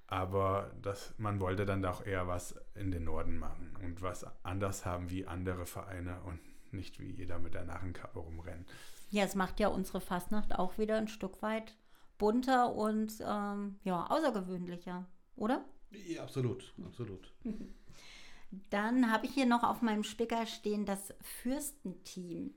aber 0.07 0.71
das, 0.81 1.13
man 1.17 1.39
wollte 1.39 1.65
dann 1.65 1.81
doch 1.81 2.05
eher 2.05 2.27
was 2.27 2.60
in 2.75 2.91
den 2.91 3.03
Norden 3.03 3.38
machen 3.38 3.77
und 3.83 4.01
was 4.01 4.25
anders 4.43 4.86
haben 4.86 5.10
wie 5.10 5.27
andere 5.27 5.65
Vereine 5.65 6.19
und 6.21 6.39
nicht 6.74 7.00
wie 7.00 7.12
jeder 7.12 7.39
mit 7.39 7.53
der 7.53 7.65
Narrenkappe 7.65 8.19
rumrennen. 8.19 8.65
Ja, 9.10 9.24
es 9.24 9.36
macht 9.36 9.60
ja 9.60 9.67
unsere 9.67 10.01
Fastnacht 10.01 10.55
auch 10.55 10.77
wieder 10.77 10.98
ein 10.98 11.07
Stück 11.07 11.41
weit 11.41 11.75
bunter 12.21 12.75
und 12.75 13.13
ähm, 13.25 13.79
ja, 13.83 14.05
außergewöhnlicher, 14.05 15.07
oder? 15.35 15.65
Ja, 16.07 16.21
absolut, 16.21 16.71
absolut. 16.85 17.33
Dann 18.69 19.11
habe 19.11 19.25
ich 19.25 19.33
hier 19.33 19.47
noch 19.47 19.63
auf 19.63 19.81
meinem 19.81 20.03
Spicker 20.03 20.45
stehen 20.45 20.85
das 20.85 21.15
Fürstenteam. 21.41 22.53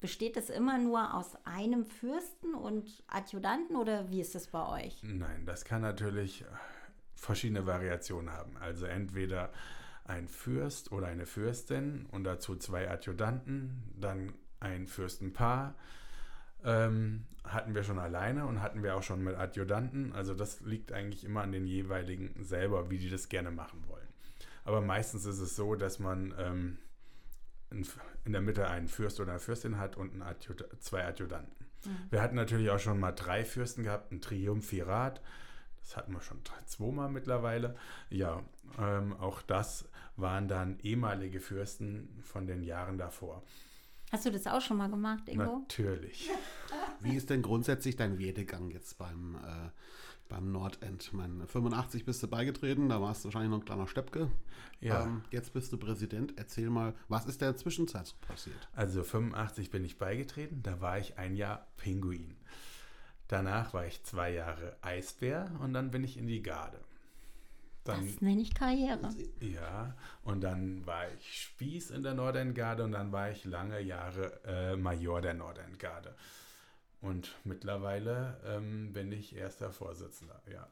Besteht 0.00 0.36
es 0.36 0.50
immer 0.50 0.78
nur 0.78 1.14
aus 1.14 1.36
einem 1.44 1.84
Fürsten 1.86 2.54
und 2.54 3.04
Adjutanten 3.06 3.76
oder 3.76 4.10
wie 4.10 4.20
ist 4.20 4.34
es 4.34 4.48
bei 4.48 4.84
euch? 4.84 5.00
Nein, 5.04 5.46
das 5.46 5.64
kann 5.64 5.82
natürlich 5.82 6.42
äh, 6.42 6.46
verschiedene 7.14 7.64
Variationen 7.64 8.32
haben. 8.32 8.56
Also 8.56 8.86
entweder 8.86 9.52
ein 10.04 10.26
Fürst 10.26 10.90
oder 10.90 11.06
eine 11.06 11.26
Fürstin 11.26 12.06
und 12.10 12.24
dazu 12.24 12.56
zwei 12.56 12.90
Adjutanten, 12.90 13.84
dann 14.00 14.34
ein 14.58 14.88
Fürstenpaar. 14.88 15.76
Ähm, 16.64 17.24
hatten 17.44 17.74
wir 17.74 17.82
schon 17.82 17.98
alleine 17.98 18.46
und 18.46 18.62
hatten 18.62 18.82
wir 18.82 18.96
auch 18.96 19.02
schon 19.02 19.22
mit 19.22 19.36
Adjutanten. 19.36 20.12
Also 20.12 20.34
das 20.34 20.60
liegt 20.60 20.92
eigentlich 20.92 21.24
immer 21.24 21.42
an 21.42 21.52
den 21.52 21.66
jeweiligen 21.66 22.42
selber, 22.44 22.90
wie 22.90 22.98
die 22.98 23.10
das 23.10 23.28
gerne 23.28 23.50
machen 23.50 23.84
wollen. 23.88 24.06
Aber 24.64 24.80
meistens 24.80 25.26
ist 25.26 25.40
es 25.40 25.56
so, 25.56 25.74
dass 25.74 25.98
man 25.98 26.34
ähm, 26.38 26.78
in, 27.70 28.32
der 28.32 28.40
Mitte 28.40 28.68
einen 28.68 28.88
Fürst 28.88 29.18
oder 29.20 29.32
eine 29.32 29.40
Fürstin 29.40 29.78
hat 29.78 29.96
und 29.96 30.12
einen 30.12 30.22
Adjut 30.22 30.64
zwei 30.80 31.04
Adjutanten. 31.04 31.66
Wir 32.10 32.22
hatten 32.22 32.36
natürlich 32.36 32.70
auch 32.70 32.78
schon 32.78 33.00
mal 33.00 33.12
drei 33.12 33.44
Fürsten 33.44 33.82
gehabt, 33.82 34.12
ein 34.12 34.20
Triumphirat. 34.20 35.20
Das 35.80 35.96
hatten 35.96 36.12
wir 36.12 36.20
schon 36.20 36.40
zweimal 36.66 37.08
mittlerweile. 37.08 37.74
Ja, 38.08 38.40
ähm, 38.78 39.14
auch 39.14 39.42
das 39.42 39.88
waren 40.16 40.46
dann 40.46 40.78
ehemalige 40.80 41.40
Fürsten 41.40 42.20
von 42.22 42.46
den 42.46 42.62
Jahren 42.62 42.98
davor. 42.98 43.42
Hast 44.12 44.26
du 44.26 44.30
das 44.30 44.46
auch 44.46 44.60
schon 44.60 44.76
mal 44.76 44.90
gemacht, 44.90 45.26
Ingo? 45.26 45.60
Natürlich. 45.60 46.30
Wie 47.00 47.16
ist 47.16 47.30
denn 47.30 47.40
grundsätzlich 47.40 47.96
dein 47.96 48.18
Werdegang 48.18 48.70
jetzt 48.70 48.98
beim, 48.98 49.36
äh, 49.36 49.70
beim 50.28 50.52
Nordend? 50.52 51.02
Ich 51.02 51.14
meine, 51.14 51.46
85 51.46 52.04
bist 52.04 52.22
du 52.22 52.28
beigetreten, 52.28 52.90
da 52.90 53.00
warst 53.00 53.24
du 53.24 53.28
wahrscheinlich 53.28 53.50
noch 53.50 53.60
ein 53.60 53.64
kleiner 53.64 53.86
Steppke. 53.86 54.30
Ja. 54.80 55.04
Ähm, 55.04 55.22
jetzt 55.30 55.54
bist 55.54 55.72
du 55.72 55.78
Präsident. 55.78 56.34
Erzähl 56.36 56.68
mal, 56.68 56.94
was 57.08 57.24
ist 57.24 57.40
in 57.40 57.46
der 57.48 57.56
Zwischenzeit 57.56 58.14
passiert? 58.20 58.68
Also 58.74 59.02
85 59.02 59.70
bin 59.70 59.82
ich 59.82 59.96
beigetreten, 59.96 60.62
da 60.62 60.82
war 60.82 60.98
ich 60.98 61.16
ein 61.16 61.34
Jahr 61.34 61.68
Pinguin. 61.78 62.36
Danach 63.28 63.72
war 63.72 63.86
ich 63.86 64.04
zwei 64.04 64.30
Jahre 64.34 64.76
Eisbär 64.82 65.50
und 65.60 65.72
dann 65.72 65.90
bin 65.90 66.04
ich 66.04 66.18
in 66.18 66.26
die 66.26 66.42
Garde. 66.42 66.78
Dann, 67.84 68.06
Das 68.06 68.20
nenne 68.20 68.42
ich 68.42 68.54
Karriere. 68.54 69.08
Ja, 69.40 69.96
und 70.22 70.42
dann 70.42 70.86
war 70.86 71.12
ich 71.12 71.42
Spieß 71.42 71.90
in 71.90 72.02
der 72.02 72.14
Nordendgarde 72.14 72.84
und 72.84 72.92
dann 72.92 73.10
war 73.10 73.30
ich 73.30 73.44
lange 73.44 73.80
Jahre 73.80 74.40
äh, 74.44 74.76
Major 74.76 75.20
der 75.20 75.34
Nordendgarde. 75.34 76.14
Und 77.00 77.34
mittlerweile 77.42 78.40
ähm, 78.46 78.92
bin 78.92 79.10
ich 79.10 79.34
erster 79.34 79.72
Vorsitzender, 79.72 80.40
ja. 80.50 80.68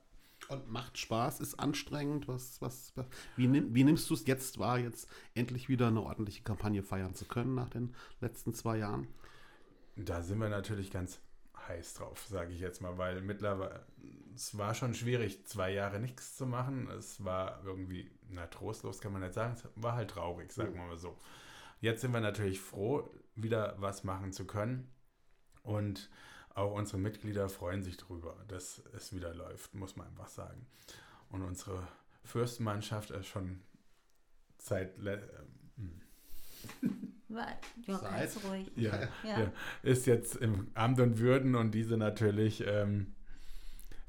Und 0.48 0.70
macht 0.70 0.96
Spaß, 0.98 1.40
ist 1.40 1.58
anstrengend. 1.58 2.28
Was, 2.28 2.62
was, 2.62 2.92
was, 2.96 3.06
wie, 3.36 3.46
nimm, 3.48 3.74
wie 3.74 3.84
nimmst 3.84 4.08
du 4.08 4.14
es 4.14 4.26
jetzt 4.26 4.58
wahr, 4.58 4.78
jetzt 4.78 5.08
endlich 5.34 5.68
wieder 5.68 5.88
eine 5.88 6.02
ordentliche 6.02 6.42
Kampagne 6.42 6.82
feiern 6.82 7.14
zu 7.14 7.24
können 7.24 7.54
nach 7.54 7.68
den 7.68 7.94
letzten 8.20 8.54
zwei 8.54 8.78
Jahren? 8.78 9.08
Da 9.96 10.22
sind 10.22 10.38
wir 10.38 10.48
natürlich 10.48 10.90
ganz 10.90 11.20
heiß 11.70 11.94
drauf, 11.94 12.26
sage 12.28 12.52
ich 12.52 12.60
jetzt 12.60 12.80
mal, 12.82 12.98
weil 12.98 13.20
mittlerweile, 13.22 13.84
es 14.34 14.56
war 14.58 14.74
schon 14.74 14.94
schwierig, 14.94 15.46
zwei 15.46 15.70
Jahre 15.72 15.98
nichts 16.00 16.36
zu 16.36 16.46
machen. 16.46 16.88
Es 16.90 17.24
war 17.24 17.62
irgendwie, 17.64 18.10
na, 18.28 18.46
trostlos 18.46 19.00
kann 19.00 19.12
man 19.12 19.22
nicht 19.22 19.34
sagen, 19.34 19.54
es 19.54 19.64
war 19.76 19.94
halt 19.94 20.10
traurig, 20.10 20.52
sagen 20.52 20.74
wir 20.74 20.82
mal 20.86 20.98
so. 20.98 21.18
Jetzt 21.80 22.00
sind 22.02 22.12
wir 22.12 22.20
natürlich 22.20 22.60
froh, 22.60 23.10
wieder 23.34 23.74
was 23.78 24.04
machen 24.04 24.32
zu 24.32 24.46
können. 24.46 24.90
Und 25.62 26.10
auch 26.54 26.74
unsere 26.74 26.98
Mitglieder 26.98 27.48
freuen 27.48 27.82
sich 27.82 27.96
drüber, 27.96 28.36
dass 28.48 28.82
es 28.94 29.14
wieder 29.14 29.34
läuft, 29.34 29.74
muss 29.74 29.96
man 29.96 30.06
einfach 30.08 30.28
sagen. 30.28 30.66
Und 31.28 31.42
unsere 31.42 31.86
Fürstenmannschaft 32.24 33.10
ist 33.10 33.26
schon 33.26 33.62
seit 34.58 34.98
le- 34.98 35.46
Wa- 35.76 36.88
Ja, 37.30 37.98
ganz 37.98 38.44
ruhig. 38.44 38.70
ja, 38.76 39.00
Ja. 39.24 39.40
ja. 39.40 39.52
ist 39.82 40.06
jetzt 40.06 40.36
im 40.36 40.68
Amt 40.74 41.00
und 41.00 41.18
Würden 41.18 41.54
und 41.54 41.72
diese 41.72 41.96
natürlich 41.96 42.64
ähm, 42.66 43.14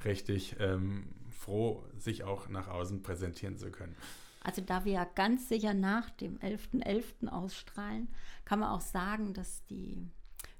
richtig 0.03 0.55
ähm, 0.59 1.07
froh, 1.29 1.83
sich 1.97 2.23
auch 2.23 2.49
nach 2.49 2.67
außen 2.67 3.01
präsentieren 3.03 3.57
zu 3.57 3.71
können. 3.71 3.95
Also 4.43 4.61
da 4.61 4.85
wir 4.85 4.93
ja 4.93 5.05
ganz 5.05 5.49
sicher 5.49 5.73
nach 5.75 6.09
dem 6.09 6.37
11.11. 6.39 7.27
ausstrahlen, 7.27 8.07
kann 8.43 8.59
man 8.59 8.69
auch 8.69 8.81
sagen, 8.81 9.33
dass 9.33 9.63
die 9.65 10.09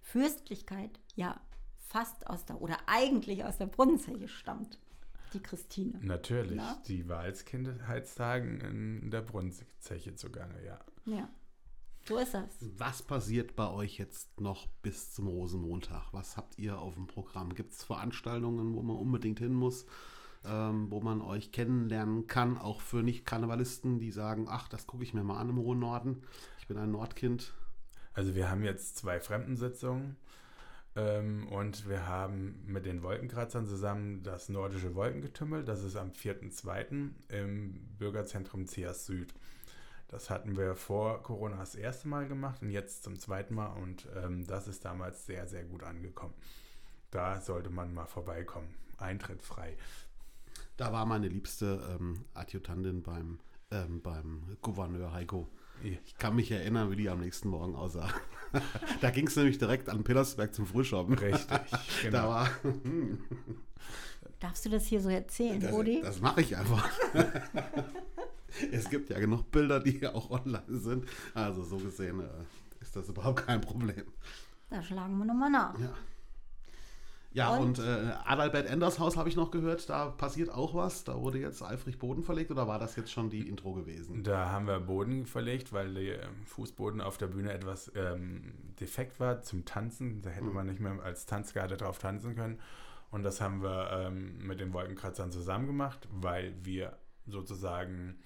Fürstlichkeit 0.02 1.00
ja 1.16 1.40
fast 1.88 2.28
aus 2.28 2.46
der, 2.46 2.62
oder 2.62 2.78
eigentlich 2.86 3.44
aus 3.44 3.58
der 3.58 3.66
Brunnenzeche 3.66 4.28
stammt, 4.28 4.78
die 5.34 5.40
Christine. 5.42 5.98
Natürlich, 6.02 6.58
Ja. 6.58 6.78
die 6.88 7.08
war 7.10 7.20
als 7.22 7.44
Kindheitstagen 7.46 8.62
in 8.62 9.10
der 9.12 9.22
Brunnenzeche 9.22 10.16
zugange, 10.16 10.64
ja. 10.64 10.80
Ja, 11.06 11.28
so 12.08 12.18
ist 12.18 12.34
das. 12.34 12.44
Was 12.78 13.04
passiert 13.04 13.56
bei 13.56 13.70
euch 13.70 13.98
jetzt 13.98 14.42
noch 14.42 14.68
bis 14.82 15.14
zum 15.14 15.28
Rosenmontag? 15.28 16.12
Was 16.12 16.38
habt 16.38 16.58
ihr 16.58 16.80
auf 16.80 16.96
dem 16.96 17.08
Programm? 17.08 17.54
Gibt 17.54 17.74
es 17.74 17.84
Veranstaltungen, 17.84 18.76
wo 18.76 18.82
man 18.82 18.96
unbedingt 18.96 19.40
hin 19.40 19.54
muss, 19.54 19.86
ähm, 20.44 20.90
wo 20.90 21.00
man 21.02 21.22
euch 21.22 21.52
kennenlernen 21.52 22.28
kann, 22.28 22.58
auch 22.58 22.82
für 22.82 23.04
Nicht-Karnevalisten, 23.04 24.00
die 24.00 24.12
sagen, 24.12 24.48
ach, 24.50 24.68
das 24.68 24.88
gucke 24.88 25.04
ich 25.04 25.14
mir 25.14 25.24
mal 25.24 25.40
an 25.40 25.50
im 25.50 25.58
hohen 25.58 25.80
Norden. 25.80 26.24
Ich 26.60 26.68
bin 26.68 26.78
ein 26.78 26.92
Nordkind. 26.92 27.54
Also 28.14 28.36
wir 28.36 28.50
haben 28.50 28.64
jetzt 28.64 28.98
zwei 28.98 29.20
Fremdensitzungen 29.20 30.18
ähm, 30.96 31.48
und 31.48 31.88
wir 31.88 32.08
haben 32.08 32.62
mit 32.66 32.86
den 32.86 33.04
Wolkenkratzern 33.04 33.66
zusammen 33.66 34.24
das 34.24 34.50
nordische 34.50 34.96
Wolkengetümmel. 34.96 35.64
Das 35.64 35.84
ist 35.84 35.96
am 35.96 36.12
4.2. 36.12 37.10
im 37.30 37.80
Bürgerzentrum 37.98 38.68
Zias 38.68 39.06
Süd. 39.06 39.34
Das 40.12 40.30
hatten 40.30 40.58
wir 40.58 40.76
vor 40.76 41.24
Corona 41.24 41.56
das 41.56 41.74
erste 41.74 42.10
Mal 42.10 42.28
gemacht 42.28 42.62
und 42.62 42.70
jetzt 42.70 43.04
zum 43.04 43.18
zweiten 43.18 43.56
Mal 43.56 43.74
und 43.82 44.08
ähm, 44.22 44.46
das 44.46 44.68
ist 44.68 44.84
damals 44.84 45.26
sehr, 45.26 45.48
sehr 45.48 45.64
gut 45.64 45.84
angekommen. 45.84 46.34
Da 47.12 47.40
sollte 47.40 47.70
man 47.70 47.94
mal 47.94 48.06
vorbeikommen. 48.06 48.68
Eintritt 48.98 49.42
frei. 49.42 49.78
Da 50.76 50.92
war 50.92 51.06
meine 51.06 51.30
liebste 51.30 51.98
ähm, 51.98 52.26
Adjutantin 52.34 53.02
beim, 53.04 53.40
ähm, 53.72 54.02
beim 54.02 54.58
Gouverneur 54.62 55.14
Heiko. 55.14 55.48
Ich 55.82 56.16
kann 56.18 56.36
mich 56.36 56.52
erinnern, 56.52 56.92
wie 56.92 56.98
die 56.98 57.10
am 57.10 57.22
nächsten 57.22 57.48
Morgen 57.50 57.76
aussah. 57.76 58.10
da 59.02 59.10
ging 59.12 59.28
es 59.28 59.36
nämlich 59.36 59.58
direkt 59.58 59.90
an 59.90 60.04
Pillersberg 60.04 60.54
zum 60.54 60.68
Frühschoppen. 60.68 61.18
Richtig, 61.18 61.48
Da 61.50 61.78
genau. 62.04 62.28
war, 62.28 62.50
Darfst 64.42 64.66
du 64.66 64.70
das 64.70 64.86
hier 64.88 65.00
so 65.00 65.10
erzählen, 65.10 65.60
das, 65.60 65.72
Rudi? 65.72 66.02
das 66.02 66.20
mache 66.20 66.42
ich 66.42 66.58
einfach. 66.58 66.90
es 68.72 68.90
gibt 68.90 69.10
ja 69.10 69.20
genug 69.20 69.52
Bilder, 69.52 69.80
die 69.80 70.06
auch 70.08 70.30
online 70.30 70.64
sind. 70.68 71.06
Also 71.34 71.64
so 71.64 71.78
gesehen 71.78 72.22
äh, 72.22 72.82
ist 72.82 72.96
das 72.96 73.10
überhaupt 73.10 73.46
kein 73.46 73.62
Problem. 73.62 74.06
Da 74.70 74.82
schlagen 74.82 75.18
wir 75.18 75.26
nochmal 75.26 75.52
nach. 75.52 75.78
Ja. 75.80 75.94
Ja, 77.34 77.56
und, 77.56 77.80
Und? 77.80 77.86
äh, 77.86 78.12
Adalbert 78.26 78.68
Enders 78.68 79.00
Haus 79.00 79.16
habe 79.16 79.30
ich 79.30 79.38
noch 79.38 79.52
gehört, 79.52 79.90
da 79.90 80.08
passiert 80.10 80.50
auch 80.50 80.74
was. 80.76 81.06
Da 81.06 81.18
wurde 81.22 81.40
jetzt 81.40 81.62
eifrig 81.64 81.98
Boden 81.98 82.24
verlegt 82.24 82.52
oder 82.52 82.68
war 82.68 82.78
das 82.78 82.98
jetzt 82.98 83.12
schon 83.12 83.30
die 83.30 83.48
Intro 83.48 83.72
gewesen? 83.74 84.24
Da 84.24 84.50
haben 84.50 84.68
wir 84.68 84.82
Boden 84.82 85.26
verlegt, 85.26 85.72
weil 85.72 85.94
der 85.94 86.28
Fußboden 86.46 87.00
auf 87.00 87.18
der 87.18 87.28
Bühne 87.28 87.54
etwas 87.54 87.90
ähm, 87.96 88.54
defekt 88.82 89.22
war 89.22 89.42
zum 89.44 89.64
Tanzen. 89.64 90.22
Da 90.22 90.30
hätte 90.30 90.48
man 90.48 90.68
nicht 90.68 90.82
mehr 90.82 91.02
als 91.04 91.26
Tanzgarde 91.26 91.78
drauf 91.78 92.00
tanzen 92.00 92.36
können. 92.36 92.60
Und 93.12 93.24
das 93.24 93.40
haben 93.40 93.64
wir 93.64 93.92
ähm, 93.92 94.46
mit 94.46 94.60
den 94.60 94.74
Wolkenkratzern 94.74 95.32
zusammen 95.32 95.68
gemacht, 95.68 96.08
weil 96.12 96.54
wir 96.64 96.98
sozusagen 97.28 98.20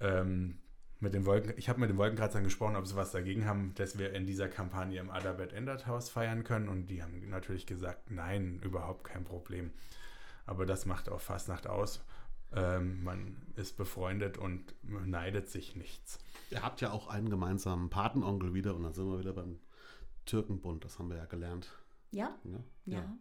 ähm, 0.00 0.58
mit 1.00 1.14
den 1.14 1.26
Wolken, 1.26 1.52
ich 1.56 1.68
habe 1.68 1.80
mit 1.80 1.90
den 1.90 1.98
Wolkenkratzern 1.98 2.44
gesprochen, 2.44 2.76
ob 2.76 2.86
sie 2.86 2.96
was 2.96 3.12
dagegen 3.12 3.44
haben, 3.46 3.74
dass 3.74 3.98
wir 3.98 4.12
in 4.14 4.26
dieser 4.26 4.48
Kampagne 4.48 4.98
im 5.00 5.10
Adalbert 5.10 5.52
Endert 5.52 5.86
Haus 5.86 6.08
feiern 6.08 6.42
können. 6.44 6.68
Und 6.68 6.86
die 6.88 7.02
haben 7.02 7.28
natürlich 7.28 7.66
gesagt, 7.66 8.10
nein, 8.10 8.60
überhaupt 8.62 9.04
kein 9.04 9.24
Problem. 9.24 9.72
Aber 10.46 10.64
das 10.64 10.86
macht 10.86 11.08
auch 11.08 11.20
Fastnacht 11.20 11.66
aus. 11.66 12.02
Ähm, 12.54 13.02
man 13.02 13.36
ist 13.56 13.76
befreundet 13.76 14.38
und 14.38 14.74
neidet 14.82 15.50
sich 15.50 15.76
nichts. 15.76 16.18
Ihr 16.50 16.62
habt 16.62 16.80
ja 16.80 16.92
auch 16.92 17.08
einen 17.08 17.28
gemeinsamen 17.28 17.90
Patenonkel 17.90 18.54
wieder 18.54 18.74
und 18.74 18.84
dann 18.84 18.94
sind 18.94 19.10
wir 19.10 19.18
wieder 19.18 19.32
beim 19.32 19.58
Türkenbund, 20.24 20.84
das 20.84 20.98
haben 20.98 21.10
wir 21.10 21.16
ja 21.16 21.24
gelernt. 21.26 21.70
Ja, 22.12 22.36
Ne? 22.44 22.62
ja. 22.84 23.16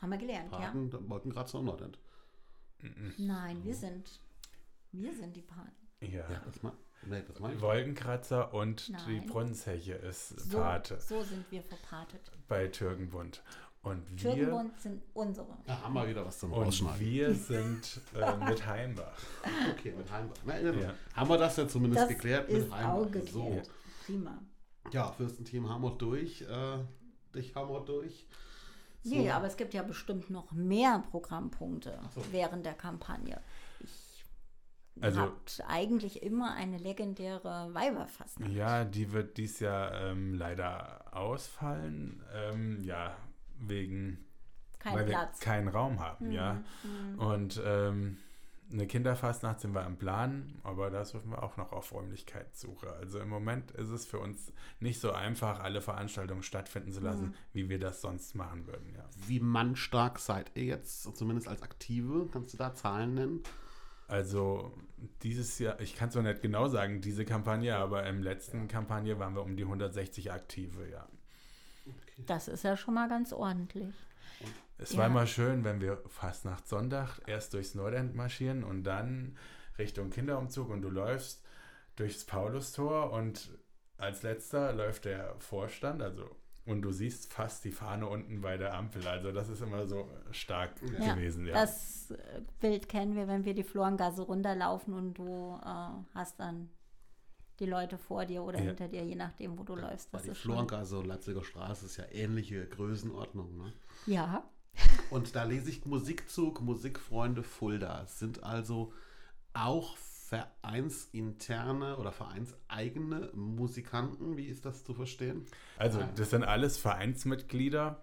Haben 0.00 0.10
wir 0.10 0.18
gelernt, 0.18 0.50
Paten, 0.50 1.08
Wolkenkratzer 1.08 1.58
und 1.60 1.66
Nordend. 1.66 1.98
ja. 2.82 2.88
Nein, 3.18 3.62
wir 3.62 3.74
sind, 3.74 4.20
wir 4.92 5.14
sind 5.14 5.34
die 5.36 5.42
Paten. 5.42 5.70
Ja. 6.00 6.28
Ja, 6.30 6.40
das 6.44 6.62
mal. 6.62 6.72
Nee, 7.04 7.22
das 7.26 7.40
mal. 7.40 7.60
Wolkenkratzer 7.60 8.54
und 8.54 8.88
die 8.88 8.92
Nein. 9.18 9.26
Brunnensheche 9.26 9.94
ist 9.94 10.28
So, 10.50 10.58
Pate 10.58 11.00
so 11.00 11.22
sind 11.22 11.44
wir 11.50 11.62
verpatet. 11.62 12.30
bei 12.48 12.68
Türkenbund. 12.68 13.42
Und 13.82 14.04
wir, 14.22 14.32
Türkenbund 14.32 14.80
sind 14.80 15.02
unsere. 15.12 15.58
Da 15.66 15.80
haben 15.82 15.94
wir 15.94 16.06
wieder 16.06 16.24
was 16.24 16.38
zum 16.38 16.52
und 16.52 16.64
Rausschneiden. 16.66 17.00
wir 17.00 17.34
sind 17.34 18.00
äh, 18.14 18.36
mit 18.48 18.64
Heimbach. 18.64 19.18
Okay, 19.72 19.92
mit 19.96 20.08
Heimbach. 20.10 20.36
Na, 20.44 20.60
Ja. 20.60 20.94
Haben 21.16 21.30
wir 21.30 21.38
das 21.38 21.56
ja 21.56 21.66
zumindest 21.66 22.02
Das 22.02 22.08
geklärt 22.08 22.48
ist 22.48 22.64
mit 22.68 22.72
Heimbach. 22.72 22.92
auch 22.94 23.10
geklärt. 23.10 23.66
So. 23.66 23.72
Prima. 24.06 24.38
Ja, 24.92 25.10
Fürstenteam 25.10 25.68
haben 25.68 25.82
wir 25.82 25.90
durch. 25.96 26.42
Äh, 26.42 26.78
dich 27.34 27.54
haben 27.56 27.70
wir 27.72 27.80
durch. 27.80 28.28
So. 29.02 29.16
Nee, 29.16 29.30
aber 29.32 29.46
es 29.48 29.56
gibt 29.56 29.74
ja 29.74 29.82
bestimmt 29.82 30.30
noch 30.30 30.52
mehr 30.52 31.02
Programmpunkte 31.10 31.98
so. 32.14 32.22
während 32.30 32.64
der 32.64 32.74
Kampagne. 32.74 33.40
Also- 35.00 35.22
habt 35.22 35.62
eigentlich 35.66 36.22
immer 36.22 36.54
eine 36.54 36.76
legendäre 36.78 37.70
Weiberfastnacht. 37.72 38.50
Ja, 38.52 38.84
die 38.84 39.12
wird 39.12 39.36
dies 39.38 39.58
Jahr 39.60 39.92
ähm, 40.02 40.34
leider 40.34 41.04
ausfallen. 41.16 42.22
Ähm, 42.34 42.82
ja, 42.84 43.16
wegen, 43.58 44.24
Kein 44.78 44.94
weil 44.96 45.04
Platz. 45.06 45.40
wir 45.40 45.44
keinen 45.44 45.68
Raum 45.68 45.98
haben, 46.00 46.30
ja. 46.30 46.62
Mhm. 46.84 47.18
Und 47.18 47.62
ähm, 47.64 48.18
eine 48.70 48.86
Kinderfastnacht 48.86 49.60
sind 49.60 49.74
wir 49.74 49.84
am 49.84 49.96
Plan, 49.98 50.58
aber 50.62 50.90
da 50.90 51.04
suchen 51.04 51.30
wir 51.30 51.42
auch 51.42 51.56
noch 51.56 51.72
auf 51.72 51.92
Räumlichkeitssuche. 51.92 52.90
Also 52.94 53.18
im 53.20 53.28
Moment 53.28 53.70
ist 53.72 53.88
es 53.90 54.06
für 54.06 54.18
uns 54.18 54.52
nicht 54.80 55.00
so 55.00 55.12
einfach, 55.12 55.60
alle 55.60 55.80
Veranstaltungen 55.80 56.42
stattfinden 56.42 56.90
zu 56.92 57.00
lassen, 57.00 57.26
Mhm. 57.28 57.34
wie 57.52 57.68
wir 57.68 57.78
das 57.78 58.00
sonst 58.00 58.34
machen 58.34 58.66
würden, 58.66 58.94
ja. 58.94 59.04
Wie 59.26 59.40
mannstark 59.40 60.18
seid 60.18 60.50
ihr 60.54 60.64
jetzt, 60.64 61.02
zumindest 61.16 61.48
als 61.48 61.62
Aktive? 61.62 62.28
Kannst 62.32 62.54
du 62.54 62.58
da 62.58 62.74
Zahlen 62.74 63.14
nennen? 63.14 63.42
Also 64.08 64.72
dieses 65.22 65.58
Jahr, 65.58 65.80
ich 65.80 65.96
kann 65.96 66.10
es 66.10 66.14
noch 66.14 66.22
nicht 66.22 66.42
genau 66.42 66.68
sagen, 66.68 67.00
diese 67.00 67.24
Kampagne, 67.24 67.76
aber 67.76 68.06
im 68.06 68.22
letzten 68.22 68.68
Kampagne 68.68 69.18
waren 69.18 69.34
wir 69.34 69.42
um 69.42 69.56
die 69.56 69.64
160 69.64 70.30
Aktive, 70.32 70.88
ja. 70.90 71.08
Das 72.26 72.48
ist 72.48 72.62
ja 72.62 72.76
schon 72.76 72.94
mal 72.94 73.08
ganz 73.08 73.32
ordentlich. 73.32 73.94
Es 74.78 74.92
Ja. 74.92 74.98
war 74.98 75.06
immer 75.06 75.26
schön, 75.26 75.64
wenn 75.64 75.80
wir 75.80 76.02
fast 76.08 76.44
nach 76.44 76.64
Sonntag 76.64 77.20
erst 77.26 77.54
durchs 77.54 77.74
Nordend 77.74 78.14
marschieren 78.14 78.64
und 78.64 78.84
dann 78.84 79.36
Richtung 79.78 80.10
Kinderumzug 80.10 80.68
und 80.68 80.82
du 80.82 80.90
läufst 80.90 81.42
durchs 81.96 82.24
Paulustor 82.24 83.12
und 83.12 83.50
als 83.96 84.22
letzter 84.22 84.72
läuft 84.72 85.04
der 85.04 85.36
Vorstand, 85.38 86.02
also 86.02 86.28
und 86.64 86.82
du 86.82 86.92
siehst 86.92 87.32
fast 87.32 87.64
die 87.64 87.72
Fahne 87.72 88.06
unten 88.08 88.40
bei 88.40 88.56
der 88.56 88.74
Ampel. 88.74 89.06
Also 89.06 89.32
das 89.32 89.48
ist 89.48 89.62
immer 89.62 89.86
so 89.86 90.08
stark 90.30 90.72
Ja, 91.00 91.14
gewesen, 91.14 91.46
ja. 91.46 91.54
Das 91.54 92.10
äh, 92.12 92.40
Bild 92.60 92.88
kennen 92.88 93.16
wir, 93.16 93.26
wenn 93.28 93.44
wir 93.44 93.54
die 93.54 93.64
Florengasse 93.64 94.22
runterlaufen 94.22 94.94
und 94.94 95.14
du 95.14 95.58
äh, 95.62 96.14
hast 96.14 96.38
dann 96.38 96.70
die 97.60 97.66
Leute 97.66 97.98
vor 97.98 98.24
dir 98.24 98.42
oder 98.42 98.58
Ja. 98.58 98.64
hinter 98.66 98.88
dir, 98.88 99.04
je 99.04 99.14
nachdem, 99.16 99.58
wo 99.58 99.62
du 99.64 99.74
läufst. 99.76 100.12
Weil 100.12 100.18
Das 100.18 100.22
die 100.24 100.30
ist 100.30 100.38
schon, 100.38 100.52
Florengasse, 100.52 101.00
Leipziger 101.02 101.44
Straße 101.44 101.86
ist 101.86 101.96
ja 101.96 102.04
ähnliche 102.10 102.66
Größenordnung. 102.66 103.56
Ne? 103.58 103.72
ja, 104.06 104.42
Und 105.10 105.36
da 105.36 105.44
lese 105.44 105.68
ich 105.70 105.84
Musikzug, 105.84 106.60
Musikfreunde 106.60 107.42
Fulda. 107.42 108.02
Es 108.04 108.18
sind 108.18 108.42
also 108.42 108.92
auch 109.54 109.96
vereinsinterne 110.32 111.96
oder 111.96 112.12
vereinseigene 112.12 113.30
Musikanten. 113.34 114.36
Wie 114.36 114.46
ist 114.46 114.64
das 114.64 114.84
zu 114.84 114.94
verstehen? 114.94 115.44
Also 115.76 116.00
Ah. 116.00 116.08
das 116.16 116.30
sind 116.30 116.44
alles 116.44 116.78
Vereinsmitglieder, 116.78 118.00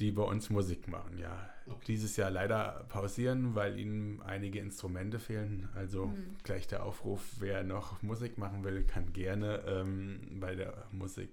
die 0.00 0.12
bei 0.12 0.22
uns 0.22 0.50
Musik 0.50 0.88
machen, 0.88 1.18
ja. 1.18 1.48
Okay. 1.66 1.84
Dieses 1.88 2.16
Jahr 2.16 2.30
leider 2.30 2.84
pausieren, 2.88 3.54
weil 3.54 3.78
ihnen 3.78 4.22
einige 4.22 4.58
Instrumente 4.60 5.18
fehlen. 5.18 5.68
Also 5.74 6.04
Hm. 6.06 6.36
gleich 6.44 6.66
der 6.66 6.84
Aufruf, 6.84 7.20
wer 7.40 7.62
noch 7.64 8.02
Musik 8.02 8.38
machen 8.38 8.64
will, 8.64 8.84
kann 8.84 9.12
gerne 9.12 9.62
ähm, 9.66 10.38
bei 10.40 10.54
der 10.54 10.86
Musik 10.92 11.30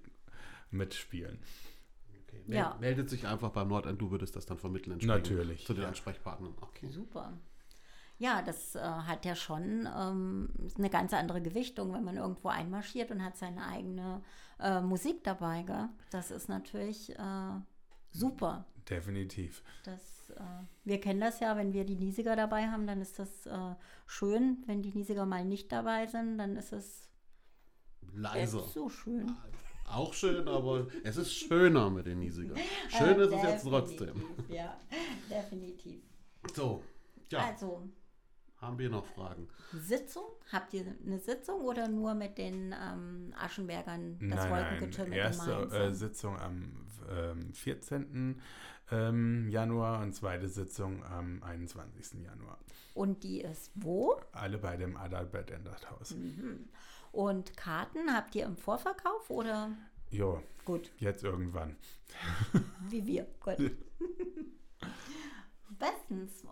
mitspielen. 0.70 1.38
Okay. 2.28 2.42
Ja. 2.48 2.76
Meldet 2.80 3.08
sich 3.08 3.26
einfach 3.26 3.50
beim 3.50 3.68
Nordend, 3.68 4.00
du 4.00 4.10
würdest 4.10 4.36
das 4.36 4.46
dann 4.46 4.58
vermitteln. 4.58 4.92
entsprechend 4.94 5.30
Natürlich, 5.30 5.64
Zu 5.64 5.74
den 5.74 5.82
ja. 5.82 5.88
Ansprechpartnern. 5.88 6.54
Okay. 6.60 6.88
super. 6.90 7.32
Ja, 8.18 8.40
das 8.42 8.74
äh, 8.74 8.80
hat 8.80 9.24
ja 9.26 9.34
schon 9.34 9.86
ähm, 9.94 10.48
eine 10.78 10.88
ganz 10.88 11.12
andere 11.12 11.42
Gewichtung, 11.42 11.92
wenn 11.92 12.04
man 12.04 12.16
irgendwo 12.16 12.48
einmarschiert 12.48 13.10
und 13.10 13.22
hat 13.22 13.36
seine 13.36 13.66
eigene 13.66 14.22
äh, 14.58 14.80
Musik 14.80 15.22
dabei. 15.24 15.62
Gell? 15.62 15.88
Das 16.10 16.30
ist 16.30 16.48
natürlich 16.48 17.10
äh, 17.18 17.50
super. 18.10 18.64
Definitiv. 18.88 19.62
Das, 19.84 20.30
äh, 20.30 20.40
wir 20.84 21.00
kennen 21.00 21.20
das 21.20 21.40
ja, 21.40 21.56
wenn 21.56 21.72
wir 21.74 21.84
die 21.84 21.96
Niesiger 21.96 22.36
dabei 22.36 22.68
haben, 22.68 22.86
dann 22.86 23.02
ist 23.02 23.18
das 23.18 23.44
äh, 23.46 23.74
schön. 24.06 24.62
Wenn 24.66 24.80
die 24.82 24.92
Niesiger 24.92 25.26
mal 25.26 25.44
nicht 25.44 25.70
dabei 25.70 26.06
sind, 26.06 26.38
dann 26.38 26.56
ist 26.56 26.72
es 26.72 27.08
Leiser. 28.14 28.60
so 28.60 28.88
schön. 28.88 29.36
Auch 29.88 30.14
schön, 30.14 30.48
aber 30.48 30.86
es 31.04 31.16
ist 31.16 31.32
schöner 31.32 31.90
mit 31.90 32.06
den 32.06 32.18
Niesiger. 32.20 32.54
Schön 32.88 33.20
Äh, 33.20 33.24
ist 33.24 33.32
es 33.32 33.42
jetzt 33.42 33.64
trotzdem. 33.68 34.22
Ja, 34.48 34.76
definitiv. 35.30 36.02
So, 36.54 36.82
ja, 37.30 37.40
Also, 37.46 37.88
haben 38.58 38.78
wir 38.78 38.90
noch 38.90 39.06
Fragen? 39.06 39.48
Sitzung? 39.72 40.24
Habt 40.52 40.74
ihr 40.74 40.84
eine 41.04 41.18
Sitzung 41.18 41.60
oder 41.62 41.88
nur 41.88 42.14
mit 42.14 42.38
den 42.38 42.72
ähm, 42.72 43.34
Aschenbergern 43.38 44.18
das 44.20 44.20
nein, 44.20 44.50
nein. 44.50 44.50
Wolkengetümmel 44.50 45.12
Erste 45.12 45.52
äh? 45.72 45.92
Sitzung 45.92 46.38
am 46.38 46.86
ähm, 47.10 47.52
14. 47.52 48.40
Ähm, 48.90 49.48
Januar 49.48 50.02
und 50.02 50.14
zweite 50.14 50.48
Sitzung 50.48 51.04
am 51.04 51.42
21. 51.42 52.22
Januar. 52.22 52.58
Und 52.94 53.24
die 53.24 53.40
ist 53.40 53.72
wo? 53.74 54.20
Alle 54.32 54.58
bei 54.58 54.76
dem 54.76 54.96
Adalbert 54.96 55.50
Endert 55.50 55.90
Haus. 55.90 56.14
Mhm. 56.14 56.68
Und 57.12 57.56
Karten 57.56 58.14
habt 58.14 58.34
ihr 58.34 58.44
im 58.44 58.56
Vorverkauf 58.56 59.28
oder? 59.30 59.70
Jo, 60.10 60.40
Gut, 60.66 60.90
jetzt 60.98 61.22
irgendwann. 61.22 61.76
wie 62.88 63.06
wir. 63.06 63.28
Gut. 63.38 63.56
Bestens. 65.78 66.44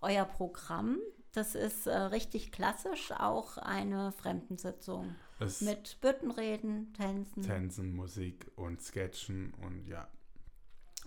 Euer 0.00 0.24
Programm, 0.24 0.96
das 1.32 1.54
ist 1.54 1.86
äh, 1.86 1.96
richtig 1.96 2.52
klassisch, 2.52 3.12
auch 3.12 3.56
eine 3.58 4.12
Fremdensitzung. 4.12 5.14
Es 5.38 5.60
Mit 5.60 6.00
Büttenreden, 6.00 6.92
Tänzen. 6.94 7.42
Tänzen, 7.42 7.94
Musik 7.94 8.50
und 8.56 8.82
Sketchen 8.82 9.54
und 9.54 9.86
ja. 9.86 10.08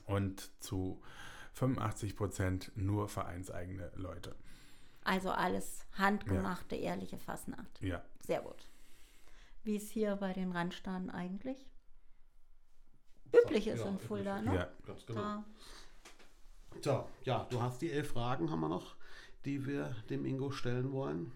Und 0.05 0.51
zu 0.61 1.01
85 1.53 2.15
Prozent 2.15 2.71
nur 2.75 3.07
vereinseigene 3.07 3.91
Leute. 3.95 4.35
Also 5.03 5.31
alles 5.31 5.85
handgemachte, 5.97 6.75
ehrliche 6.75 7.17
Fassnacht. 7.17 7.81
Ja, 7.81 8.03
Sehr 8.25 8.41
gut. 8.41 8.67
Wie 9.63 9.75
es 9.77 9.89
hier 9.91 10.15
bei 10.15 10.33
den 10.33 10.51
Randstaden 10.51 11.09
eigentlich 11.09 11.65
üblich 13.33 13.67
ist 13.67 13.79
Ja, 13.79 13.85
in 13.87 13.95
üblich. 13.95 14.07
Fulda, 14.07 14.41
ne? 14.41 14.55
ja. 14.55 14.67
Ganz 14.85 15.05
genau. 15.05 15.21
Da. 15.21 15.43
So, 16.81 17.09
ja, 17.23 17.45
du 17.49 17.61
hast 17.61 17.81
die 17.81 17.91
elf 17.91 18.09
Fragen, 18.11 18.49
haben 18.49 18.59
wir 18.61 18.69
noch, 18.69 18.95
die 19.45 19.65
wir 19.65 19.95
dem 20.09 20.25
Ingo 20.25 20.51
stellen 20.51 20.91
wollen. 20.91 21.31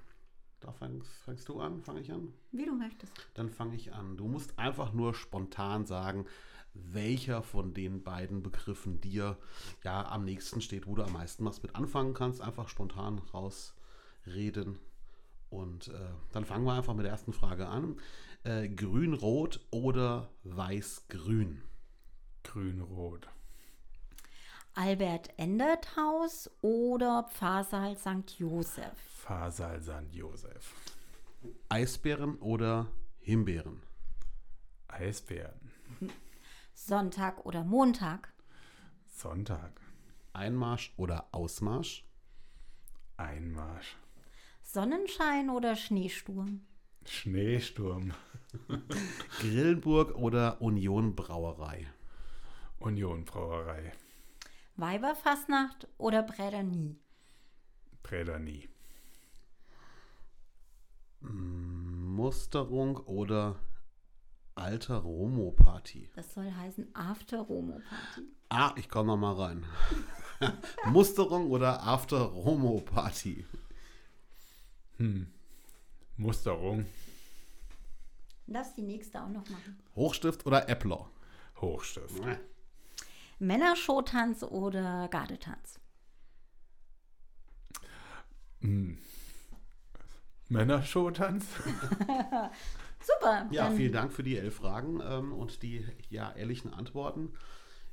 Da 0.59 0.71
fängst, 0.71 1.11
fängst 1.23 1.47
du 1.49 1.59
an, 1.59 1.81
fange 1.81 2.01
ich 2.01 2.11
an? 2.11 2.33
Wie 2.51 2.65
du 2.65 2.73
möchtest. 2.73 3.13
Dann 3.35 3.49
fange 3.49 3.75
ich 3.75 3.93
an. 3.93 4.17
Du 4.17 4.27
musst 4.27 4.57
einfach 4.57 4.91
nur 4.91 5.13
spontan 5.13 5.85
sagen, 5.85 6.25
welcher 6.73 7.43
von 7.43 7.73
den 7.73 8.03
beiden 8.03 8.41
Begriffen 8.41 8.99
dir 9.01 9.37
ja 9.83 10.07
am 10.09 10.25
nächsten 10.25 10.61
steht, 10.61 10.87
wo 10.87 10.95
du 10.95 11.03
am 11.03 11.13
meisten 11.13 11.45
was 11.45 11.61
mit 11.61 11.75
anfangen 11.75 12.13
kannst. 12.13 12.41
Einfach 12.41 12.69
spontan 12.69 13.19
rausreden. 13.19 14.79
Und 15.49 15.89
äh, 15.89 16.09
dann 16.31 16.45
fangen 16.45 16.65
wir 16.65 16.73
einfach 16.73 16.93
mit 16.93 17.05
der 17.05 17.11
ersten 17.11 17.33
Frage 17.33 17.67
an. 17.67 17.97
Äh, 18.43 18.67
Grün-Rot 18.67 19.65
oder 19.71 20.29
Weiß-Grün? 20.43 21.61
Grün-Rot. 22.43 23.29
Albert 24.77 25.33
Endert 25.37 25.97
Haus 25.97 26.51
oder 26.61 27.23
Pfarrsaal 27.33 27.97
St. 27.97 28.29
Josef? 28.37 28.93
Pfarrsaal 29.23 29.81
St. 29.81 30.13
Josef. 30.13 30.71
Eisbären 31.67 32.35
oder 32.37 32.85
Himbeeren? 33.19 33.81
Eisbären. 34.87 35.71
Sonntag 36.75 37.43
oder 37.43 37.63
Montag? 37.63 38.31
Sonntag. 39.07 39.81
Einmarsch 40.33 40.93
oder 40.95 41.25
Ausmarsch? 41.31 42.05
Einmarsch. 43.17 43.95
Sonnenschein 44.61 45.49
oder 45.49 45.75
Schneesturm? 45.75 46.67
Schneesturm. 47.03 48.13
Grillenburg 49.39 50.13
oder 50.13 50.61
Union 50.61 51.15
Brauerei? 51.15 51.87
Union 52.77 53.25
Brauerei. 53.25 53.91
Weiberfastnacht 54.77 55.87
oder 55.97 56.23
Brädernie? 56.23 56.99
Prädanie. 58.03 58.69
Musterung 61.19 62.97
oder 62.97 63.55
alter 64.55 64.97
Romo-Party? 64.97 66.09
Das 66.15 66.33
soll 66.33 66.51
heißen 66.51 66.89
After 66.93 67.41
Romo 67.41 67.81
Party. 67.89 68.27
Ah, 68.49 68.73
ich 68.75 68.87
komme 68.87 69.07
noch 69.07 69.17
mal 69.17 69.33
rein. 69.33 69.65
Musterung 70.85 71.49
oder 71.49 71.83
After 71.83 72.19
Romo 72.19 72.79
Party? 72.81 73.45
Hm. 74.97 75.27
Musterung. 76.17 76.85
Darfst 78.45 78.77
die 78.77 78.83
nächste 78.83 79.21
auch 79.21 79.29
noch 79.29 79.47
machen. 79.49 79.77
Hochstift 79.95 80.45
oder 80.45 80.69
Äppler? 80.69 81.09
Hochstift. 81.59 82.21
Männershowtanz 83.39 84.43
oder 84.43 85.07
Gardetanz? 85.09 85.79
Hm. 88.61 88.97
Männershowtanz? 90.49 91.45
Super. 92.99 93.47
Ja, 93.51 93.69
vielen 93.71 93.93
Dank 93.93 94.11
für 94.11 94.23
die 94.23 94.37
elf 94.37 94.55
Fragen 94.55 95.01
ähm, 95.07 95.33
und 95.33 95.61
die 95.61 95.85
ja, 96.09 96.31
ehrlichen 96.33 96.73
Antworten. 96.73 97.33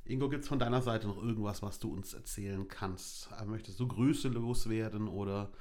Ingo, 0.03 0.29
gibt 0.29 0.43
es 0.43 0.49
von 0.49 0.59
deiner 0.59 0.81
Seite 0.81 1.07
noch 1.07 1.17
irgendwas, 1.17 1.61
was 1.61 1.79
du 1.79 1.93
uns 1.93 2.13
erzählen 2.13 2.67
kannst? 2.67 3.29
Äh, 3.39 3.45
Möchtest 3.45 3.79
du 3.79 3.87
Grüße 3.87 4.29
loswerden 4.29 5.07
oder 5.07 5.51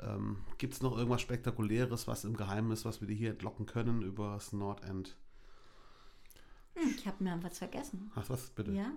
ähm, 0.00 0.38
gibt 0.58 0.74
es 0.74 0.82
noch 0.82 0.96
irgendwas 0.96 1.20
Spektakuläres, 1.20 2.06
was 2.06 2.24
im 2.24 2.36
Geheimen 2.36 2.70
ist, 2.70 2.84
was 2.84 3.00
wir 3.00 3.08
dir 3.08 3.16
hier 3.16 3.30
entlocken 3.30 3.66
können 3.66 4.02
über 4.02 4.34
das 4.34 4.52
Nordend? 4.52 5.16
Hm, 6.78 6.94
ich 6.96 7.06
habe 7.06 7.22
mir 7.24 7.38
was 7.42 7.58
vergessen. 7.58 8.10
Ach, 8.14 8.28
was 8.28 8.50
bitte? 8.50 8.72
Ja. 8.72 8.92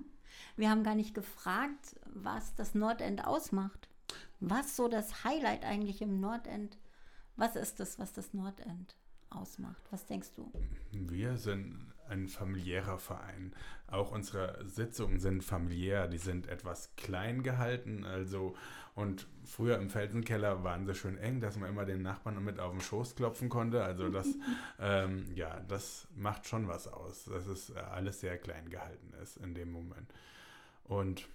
Wir 0.56 0.70
haben 0.70 0.84
gar 0.84 0.96
nicht 0.96 1.13
gefragt, 1.13 2.00
was 2.06 2.56
das 2.56 2.76
Nordend 2.76 3.26
ausmacht. 3.26 3.89
Was 4.39 4.76
so 4.76 4.88
das 4.88 5.24
Highlight 5.24 5.63
eigentlich 5.65 6.02
im 6.02 6.20
Nordend? 6.20 6.78
Was 7.36 7.56
ist 7.56 7.80
das, 7.80 8.00
was 8.00 8.13
das 8.13 8.34
Nordend 8.34 8.96
ausmacht? 9.30 9.82
Was 9.91 10.06
denkst 10.06 10.34
du? 10.36 10.52
Wir 10.91 11.38
sind 11.38 11.90
ein 12.12 12.28
familiärer 12.28 13.00
Verein. 13.00 13.54
Auch 13.88 14.12
unsere 14.12 14.63
Sitzungen 14.67 15.19
sind 15.19 15.43
familiär, 15.43 16.08
die 16.08 16.17
sind 16.17 16.47
etwas 16.47 16.95
klein 16.95 17.41
gehalten. 17.41 18.06
Also, 18.06 18.56
und 18.93 19.28
früher 19.45 19.78
im 19.78 19.89
Felsenkeller 19.89 20.63
waren 20.63 20.86
sie 20.86 20.93
schön 20.93 21.17
eng, 21.17 21.39
dass 21.39 21.58
man 21.58 21.69
immer 21.69 21.86
den 21.86 22.02
Nachbarn 22.02 22.43
mit 22.43 22.60
auf 22.60 22.71
den 22.71 22.82
Schoß 22.82 23.15
klopfen 23.15 23.50
konnte. 23.50 23.84
Also 23.84 24.10
das, 24.10 24.28
ähm, 24.80 25.26
ja, 25.34 25.60
das 25.62 26.08
macht 26.15 26.45
schon 26.47 26.67
was 26.67 26.88
aus, 26.88 27.26
dass 27.26 27.47
es 27.47 27.69
äh, 27.71 27.80
alles 27.80 28.19
sehr 28.19 28.38
klein 28.38 28.69
gehalten 28.69 29.13
ist 29.21 29.38
in 29.38 29.56
dem 29.56 29.71
Moment. 29.71 30.13
Und 30.84 31.28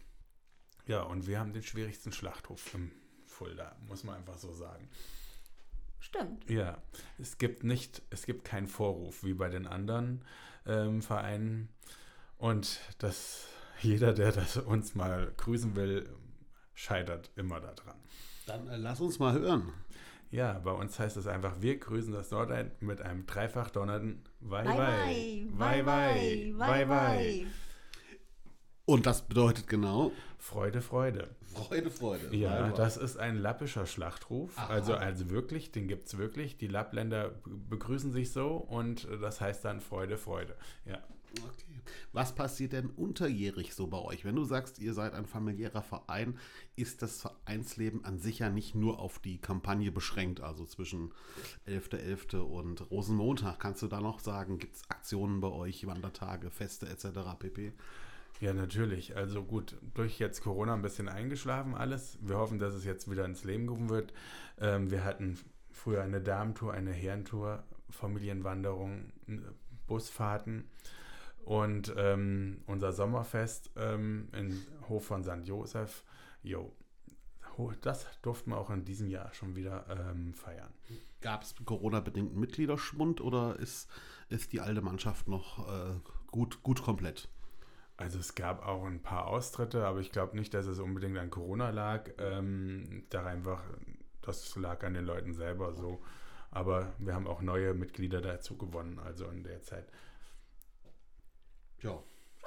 ja, 0.87 1.03
und 1.03 1.27
wir 1.27 1.41
haben 1.41 1.53
den 1.53 1.63
schwierigsten 1.63 2.13
Schlachthof 2.13 2.75
im 2.75 2.93
Fulda, 3.25 3.75
muss 3.89 4.05
man 4.05 4.17
einfach 4.17 4.39
so 4.39 4.53
sagen. 4.53 4.89
Stimmt. 6.07 6.49
Ja, 6.49 6.79
es 7.19 7.37
gibt 7.39 7.65
nicht, 7.65 8.01
es 8.11 8.27
gibt 8.27 8.45
keinen 8.45 8.69
Vorruf 8.69 9.25
wie 9.25 9.35
bei 9.35 9.49
den 9.49 9.67
anderen 9.67 10.25
ähm, 10.65 11.03
Vereinen. 11.03 11.69
Und 12.39 12.79
das, 12.99 13.47
jeder, 13.81 14.13
der 14.13 14.31
das 14.31 14.57
uns 14.57 14.95
mal 14.95 15.33
grüßen 15.37 15.75
will, 15.75 16.09
scheitert 16.75 17.31
immer 17.35 17.61
daran. 17.61 17.97
Dann 18.47 18.69
äh, 18.69 18.77
lass 18.77 19.01
uns 19.01 19.19
mal 19.19 19.33
hören. 19.33 19.73
Ja, 20.31 20.61
bei 20.61 20.73
uns 20.73 20.97
heißt 20.99 21.17
es 21.17 21.27
einfach, 21.27 21.61
wir 21.61 21.77
grüßen 21.79 22.13
das 22.13 22.31
Nordrhein 22.31 22.71
mit 22.81 23.01
einem 23.01 23.27
dreifach 23.27 23.71
donnernden 23.71 24.23
Wei 24.41 24.63
Bye, 24.63 25.47
Wei. 25.53 25.83
bye. 25.83 26.55
Bye, 26.57 26.87
bye. 26.87 27.47
Und 28.87 29.05
das 29.07 29.23
bedeutet 29.27 29.67
genau 29.67 30.13
Freude, 30.39 30.81
Freude. 30.81 31.29
Freude, 31.53 31.91
Freude. 31.91 32.35
Ja, 32.37 32.57
Freude. 32.67 32.75
das 32.77 32.97
ist 32.97 33.17
ein 33.19 33.37
lappischer 33.37 33.85
Schlachtruf. 33.85 34.57
Aha. 34.57 34.69
Also, 34.69 34.95
also 34.95 35.29
wirklich, 35.31 35.73
den 35.73 35.89
gibt 35.89 36.07
es 36.07 36.19
wirklich. 36.19 36.57
Die 36.57 36.69
Lappländer 36.69 37.31
be- 37.31 37.51
begrüßen 37.71 38.13
sich 38.13 38.31
so 38.33 38.55
und 38.57 39.05
äh, 39.07 39.19
das 39.19 39.41
heißt 39.41 39.65
dann 39.65 39.81
Freude, 39.81 40.17
Freude. 40.19 40.55
Ja. 40.85 40.99
Okay. 41.43 41.81
Was 42.13 42.35
passiert 42.35 42.73
denn 42.73 42.87
unterjährig 42.91 43.75
so 43.75 43.89
bei 43.89 43.99
euch? 43.99 44.25
Wenn 44.25 44.37
du 44.37 44.45
sagst, 44.45 44.79
ihr 44.79 44.95
seid 44.95 45.13
ein 45.15 45.27
familiärer 45.27 45.83
Verein, 45.83 46.39
ist 46.77 47.03
das 47.03 47.21
Vereinsleben 47.23 48.05
an 48.05 48.19
sich 48.19 48.39
ja 48.39 48.49
nicht 48.51 48.75
nur 48.75 49.01
auf 49.01 49.19
die 49.19 49.39
Kampagne 49.39 49.91
beschränkt, 49.93 50.41
also 50.41 50.65
zwischen 50.65 51.13
11.11. 51.67 52.37
und 52.39 52.89
Rosenmontag. 52.91 53.59
Kannst 53.59 53.83
du 53.83 53.89
da 53.89 54.01
noch 54.01 54.21
sagen, 54.21 54.59
gibt 54.59 54.77
es 54.77 54.83
Aktionen 54.89 55.41
bei 55.41 55.49
euch, 55.49 55.87
Wandertage, 55.87 56.51
Feste 56.51 56.87
etc. 56.89 57.09
pp? 57.39 57.73
Ja, 58.41 58.53
natürlich. 58.53 59.17
Also 59.17 59.43
gut, 59.43 59.77
durch 59.95 60.19
jetzt 60.19 60.43
Corona 60.43 60.75
ein 60.75 60.83
bisschen 60.83 61.09
eingeschlafen 61.09 61.75
alles. 61.75 62.19
Wir 62.21 62.37
hoffen, 62.37 62.59
dass 62.59 62.75
es 62.75 62.85
jetzt 62.85 63.11
wieder 63.11 63.25
ins 63.25 63.45
Leben 63.45 63.67
gerufen 63.67 63.89
wird. 63.89 64.13
Ähm, 64.59 64.91
wir 64.91 65.05
hatten 65.05 65.39
früher 65.71 66.03
eine 66.03 66.21
Damentour, 66.21 66.73
eine 66.75 66.93
Herrentour, 66.93 67.65
Familienwanderung, 67.89 69.13
Busfahrten 69.87 70.69
und 71.45 71.95
ähm, 71.97 72.63
unser 72.67 72.93
Sommerfest 72.93 73.71
ähm, 73.77 74.29
in 74.33 74.61
Hof 74.89 75.07
von 75.07 75.23
St. 75.23 75.45
Josef. 75.45 76.05
Jo, 76.43 76.73
das 77.81 78.07
durften 78.23 78.51
wir 78.51 78.59
auch 78.59 78.71
in 78.71 78.85
diesem 78.85 79.09
Jahr 79.09 79.33
schon 79.33 79.57
wieder 79.57 79.87
ähm, 79.89 80.35
feiern. 80.35 80.73
Gab 81.21 81.43
es 81.43 81.55
Corona-bedingten 81.65 82.39
Mitgliederschwund 82.39 83.21
oder 83.21 83.59
ist, 83.59 83.89
ist 84.29 84.53
die 84.53 84.61
alte 84.61 84.83
Mannschaft 84.83 85.29
noch 85.29 85.67
äh, 85.69 85.95
gut, 86.31 86.63
gut 86.63 86.83
komplett? 86.83 87.29
Also 87.97 88.19
es 88.19 88.35
gab 88.35 88.67
auch 88.67 88.85
ein 88.85 89.03
paar 89.03 89.27
Austritte, 89.27 89.87
aber 89.87 90.01
ich 90.01 90.13
glaube 90.13 90.37
nicht, 90.37 90.53
dass 90.53 90.67
es 90.67 90.79
unbedingt 90.79 91.17
an 91.17 91.31
Corona 91.31 91.71
lag. 91.71 92.11
Ähm, 92.19 93.05
da 93.11 93.25
einfach, 93.25 93.63
das 94.23 94.55
lag 94.57 94.85
an 94.85 94.95
den 94.95 95.05
Leuten 95.05 95.33
selber 95.35 95.75
so. 95.75 96.03
Aber 96.51 96.93
wir 96.99 97.15
haben 97.15 97.27
auch 97.27 97.43
neue 97.43 97.75
Mitglieder 97.75 98.21
dazu 98.21 98.57
gewonnen, 98.57 98.99
also 98.99 99.27
in 99.29 99.45
der 99.45 99.63
Zeit. 99.63 99.87
Ja, 101.81 102.03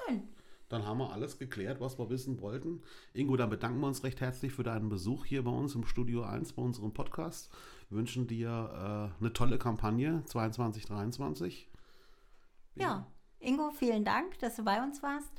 Schön. 0.06 0.28
Dann 0.68 0.86
haben 0.86 0.98
wir 0.98 1.12
alles 1.12 1.38
geklärt, 1.38 1.80
was 1.80 1.98
wir 1.98 2.10
wissen 2.10 2.40
wollten. 2.40 2.82
Ingo, 3.12 3.36
dann 3.36 3.50
bedanken 3.50 3.80
wir 3.80 3.88
uns 3.88 4.04
recht 4.04 4.20
herzlich 4.20 4.52
für 4.52 4.62
deinen 4.62 4.88
Besuch 4.88 5.24
hier 5.24 5.42
bei 5.42 5.50
uns 5.50 5.74
im 5.74 5.84
Studio 5.84 6.22
1, 6.22 6.52
bei 6.52 6.62
unserem 6.62 6.92
Podcast. 6.92 7.50
Wünschen 7.88 8.28
dir 8.28 9.10
äh, 9.18 9.20
eine 9.20 9.32
tolle 9.32 9.58
Kampagne 9.58 10.22
22, 10.26 10.86
23. 10.86 11.68
Ja. 12.76 13.06
Ingo, 13.40 13.70
vielen 13.70 14.04
Dank, 14.04 14.38
dass 14.40 14.56
du 14.56 14.64
bei 14.64 14.82
uns 14.82 15.02
warst. 15.02 15.30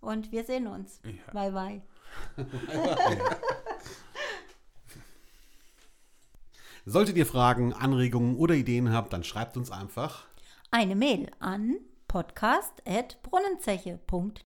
Und 0.00 0.30
wir 0.32 0.44
sehen 0.44 0.66
uns. 0.66 1.00
Ja. 1.04 1.12
Bye, 1.32 1.52
bye. 1.52 1.80
Solltet 6.86 7.16
ihr 7.16 7.26
Fragen, 7.26 7.74
Anregungen 7.74 8.36
oder 8.36 8.54
Ideen 8.54 8.92
habt, 8.92 9.12
dann 9.12 9.24
schreibt 9.24 9.56
uns 9.56 9.70
einfach. 9.70 10.26
Eine 10.70 10.96
Mail 10.96 11.30
an 11.40 11.76
podcast.brunnenzeche.de 12.08 13.98